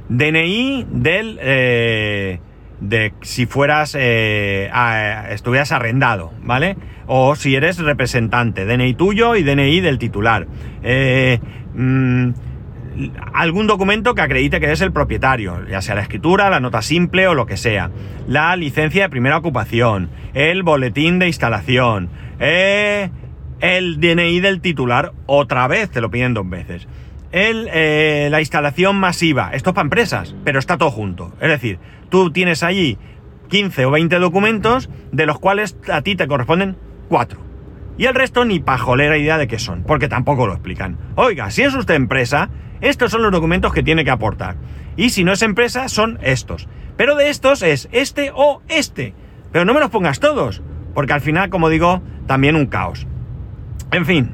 DNI 0.08 0.86
del... 0.90 1.38
Eh, 1.40 2.40
de 2.80 3.14
si 3.22 3.46
fueras... 3.46 3.96
Eh, 3.98 4.70
estuvieras 5.30 5.72
arrendado, 5.72 6.32
¿vale? 6.42 6.76
O 7.06 7.36
si 7.36 7.54
eres 7.54 7.78
representante. 7.78 8.64
DNI 8.64 8.94
tuyo 8.94 9.36
y 9.36 9.42
DNI 9.42 9.80
del 9.80 9.98
titular. 9.98 10.46
Eh, 10.82 11.38
mm, 11.74 12.30
algún 13.34 13.66
documento 13.66 14.14
que 14.14 14.22
acredite 14.22 14.58
que 14.58 14.66
eres 14.66 14.80
el 14.80 14.92
propietario, 14.92 15.66
ya 15.68 15.82
sea 15.82 15.94
la 15.94 16.00
escritura, 16.00 16.48
la 16.48 16.60
nota 16.60 16.80
simple 16.80 17.28
o 17.28 17.34
lo 17.34 17.44
que 17.44 17.58
sea. 17.58 17.90
La 18.26 18.56
licencia 18.56 19.02
de 19.02 19.10
primera 19.10 19.36
ocupación, 19.36 20.08
el 20.32 20.62
boletín 20.62 21.18
de 21.18 21.26
instalación, 21.26 22.08
el 22.38 24.00
DNI 24.00 24.40
del 24.40 24.62
titular, 24.62 25.12
otra 25.26 25.68
vez 25.68 25.90
te 25.90 26.00
lo 26.00 26.10
piden 26.10 26.32
dos 26.32 26.48
veces 26.48 26.88
el, 27.32 27.68
eh, 27.72 28.28
la 28.30 28.40
instalación 28.40 28.96
masiva. 28.96 29.50
Esto 29.52 29.70
es 29.70 29.74
para 29.74 29.86
empresas, 29.86 30.34
pero 30.44 30.58
está 30.58 30.78
todo 30.78 30.90
junto. 30.90 31.32
Es 31.40 31.48
decir, 31.48 31.78
tú 32.08 32.30
tienes 32.30 32.62
allí 32.62 32.98
15 33.48 33.86
o 33.86 33.90
20 33.90 34.18
documentos, 34.18 34.90
de 35.12 35.26
los 35.26 35.38
cuales 35.38 35.76
a 35.90 36.02
ti 36.02 36.16
te 36.16 36.26
corresponden 36.26 36.76
4. 37.08 37.40
Y 37.98 38.04
el 38.06 38.14
resto 38.14 38.44
ni 38.44 38.60
pajolera 38.60 39.16
idea 39.16 39.38
de 39.38 39.48
qué 39.48 39.58
son, 39.58 39.82
porque 39.82 40.08
tampoco 40.08 40.46
lo 40.46 40.52
explican. 40.52 40.98
Oiga, 41.14 41.50
si 41.50 41.62
es 41.62 41.74
usted 41.74 41.94
empresa, 41.94 42.50
estos 42.80 43.10
son 43.10 43.22
los 43.22 43.32
documentos 43.32 43.72
que 43.72 43.82
tiene 43.82 44.04
que 44.04 44.10
aportar. 44.10 44.56
Y 44.96 45.10
si 45.10 45.24
no 45.24 45.32
es 45.32 45.42
empresa, 45.42 45.88
son 45.88 46.18
estos. 46.22 46.68
Pero 46.96 47.16
de 47.16 47.30
estos 47.30 47.62
es 47.62 47.88
este 47.92 48.32
o 48.34 48.62
este. 48.68 49.14
Pero 49.52 49.64
no 49.64 49.74
me 49.74 49.80
los 49.80 49.90
pongas 49.90 50.20
todos, 50.20 50.62
porque 50.94 51.12
al 51.12 51.20
final, 51.20 51.48
como 51.48 51.68
digo, 51.68 52.02
también 52.26 52.56
un 52.56 52.66
caos. 52.66 53.06
En 53.92 54.04
fin, 54.04 54.32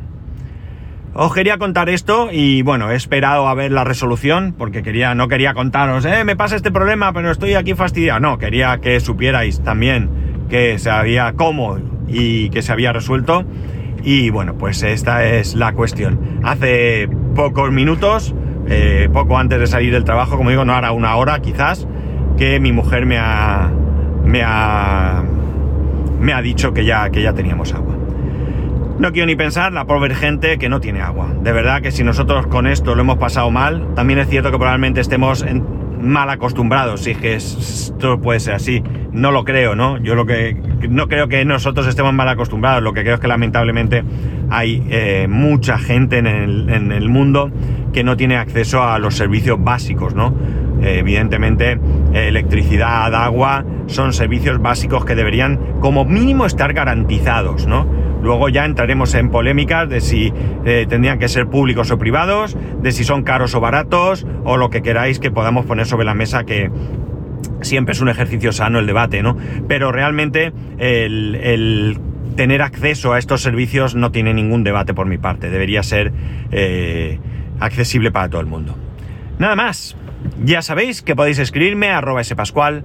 os 1.14 1.35
quería 1.35 1.59
contar 1.59 1.88
esto 1.88 2.29
y 2.33 2.62
bueno, 2.62 2.90
he 2.90 2.94
esperado 2.96 3.48
a 3.48 3.55
ver 3.55 3.70
la 3.70 3.85
resolución 3.85 4.55
porque 4.57 4.83
quería, 4.83 5.14
no 5.14 5.29
quería 5.29 5.53
contaros, 5.53 6.05
eh, 6.05 6.25
me 6.25 6.37
pasa 6.37 6.57
este 6.57 6.70
problema, 6.70 7.12
pero 7.12 7.31
estoy 7.31 7.55
aquí 7.55 7.75
fastidiado. 7.75 8.20
No, 8.20 8.38
quería 8.38 8.79
que 8.79 8.98
supierais 9.01 9.62
también 9.62 10.09
que 10.48 10.79
se 10.79 10.90
había 10.90 11.33
cómo 11.35 11.79
y 12.09 12.51
que 12.51 12.62
se 12.62 12.72
había 12.72 12.92
resuelto. 12.92 13.44
Y 14.03 14.31
bueno, 14.31 14.55
pues 14.59 14.83
esta 14.83 15.25
es 15.25 15.55
la 15.55 15.72
cuestión. 15.72 16.40
Hace 16.42 17.09
pocos 17.35 17.70
minutos, 17.70 18.35
eh, 18.68 19.09
poco 19.12 19.38
antes 19.38 19.61
de 19.61 19.66
salir 19.66 19.92
del 19.92 20.05
trabajo, 20.05 20.37
como 20.37 20.51
digo, 20.51 20.64
no 20.64 20.75
hará 20.75 20.92
una 20.92 21.16
hora 21.16 21.40
quizás, 21.40 21.87
que 22.37 22.59
mi 22.59 22.72
mujer 22.72 23.07
me 23.07 23.18
ha, 23.18 23.70
me 24.25 24.42
ha, 24.44 25.22
me 26.20 26.33
ha 26.33 26.42
dicho 26.42 26.72
que 26.72 26.85
ya, 26.85 27.11
que 27.11 27.22
ya 27.22 27.33
teníamos 27.33 27.72
agua. 27.75 27.91
No 28.98 29.11
quiero 29.11 29.26
ni 29.26 29.37
pensar 29.37 29.72
la 29.72 29.87
pobre 29.87 30.14
gente 30.14 30.59
que 30.59 30.68
no 30.68 30.81
tiene 30.81 31.00
agua. 31.00 31.28
De 31.42 31.52
verdad 31.52 31.83
que 31.83 31.90
si 31.90 32.05
nosotros 32.05 32.46
con 32.46 32.66
esto 32.66 32.94
lo 32.94 33.00
hemos 33.02 33.18
pasado 33.18 33.50
mal, 33.50 33.94
también 33.94 34.18
es 34.18 34.28
cierto 34.28 34.50
que 34.50 34.59
probablemente 34.59 35.00
estemos 35.00 35.44
mal 36.00 36.28
acostumbrados, 36.31 37.02
si 37.02 37.12
es 37.12 37.18
que 37.18 37.35
esto 37.35 38.20
puede 38.20 38.40
ser 38.40 38.55
así. 38.55 38.83
No 39.12 39.31
lo 39.31 39.44
creo, 39.44 39.74
¿no? 39.74 39.98
Yo 39.98 40.14
lo 40.14 40.26
que 40.26 40.57
no 40.88 41.09
creo 41.09 41.28
que 41.28 41.44
nosotros 41.44 41.87
estemos 41.87 42.12
mal 42.12 42.28
acostumbrados, 42.28 42.83
lo 42.83 42.92
que 42.92 43.02
creo 43.02 43.14
es 43.14 43.20
que 43.20 43.28
lamentablemente 43.28 44.05
hay 44.50 44.85
eh, 44.90 45.26
mucha 45.28 45.78
gente 45.78 46.18
en 46.18 46.26
el, 46.26 47.09
mundo 47.09 47.50
que 47.92 48.05
no 48.05 48.16
tiene 48.16 48.37
acceso 48.37 48.83
a 48.83 48.98
los 48.98 49.16
servicios 49.16 49.62
básicos, 49.62 50.14
¿no? 50.14 50.35
Eh, 50.83 50.98
evidentemente, 50.98 51.78
electricidad, 52.12 53.14
agua, 53.14 53.64
son 53.87 54.12
servicios 54.12 54.61
básicos 54.61 55.05
que 55.05 55.14
deberían 55.14 55.59
como 55.81 56.05
mínimo 56.05 56.46
estar 56.46 56.72
garantizados, 56.72 57.66
¿no? 57.66 58.02
Luego 58.22 58.48
ya 58.48 58.64
entraremos 58.64 59.14
en 59.14 59.30
polémicas 59.30 59.88
de 59.88 60.00
si 60.00 60.32
eh, 60.64 60.87
tendrían 60.88 61.18
que 61.18 61.28
ser 61.28 61.48
públicos 61.48 61.90
o 61.90 61.98
privados, 61.98 62.56
de 62.80 62.92
si 62.92 63.04
son 63.04 63.22
caros 63.24 63.54
o 63.54 63.61
baratos, 63.61 64.26
o 64.44 64.56
lo 64.56 64.70
que 64.70 64.82
queráis 64.82 65.18
que 65.18 65.30
podamos 65.30 65.66
poner 65.66 65.87
sobre 65.87 66.04
la 66.04 66.14
mesa 66.14 66.44
que 66.44 66.70
siempre 67.61 67.92
es 67.92 68.00
un 68.00 68.08
ejercicio 68.08 68.52
sano 68.52 68.78
el 68.78 68.87
debate, 68.87 69.22
¿no? 69.22 69.37
Pero 69.68 69.92
realmente 69.92 70.52
el, 70.78 71.98
tener 72.37 72.62
acceso 72.62 73.12
a 73.12 73.18
estos 73.18 73.42
servicios 73.42 73.94
no 73.94 74.11
tiene 74.11 74.35
ningún 74.35 74.64
debate 74.64 74.94
por 74.94 75.06
mi 75.06 75.18
parte. 75.18 75.50
Debería 75.50 75.82
ser 75.82 76.12
eh, 76.50 77.18
accesible 77.61 78.11
para 78.11 78.28
todo 78.28 78.40
el 78.40 78.46
mundo. 78.46 78.76
Nada 79.38 79.56
más. 79.56 79.96
Ya 80.44 80.62
sabéis 80.62 81.02
que 81.02 81.16
podéis 81.16 81.40
escribirme 81.40 81.88
a 81.88 81.98
arroba 81.98 82.22
spascual 82.22 82.85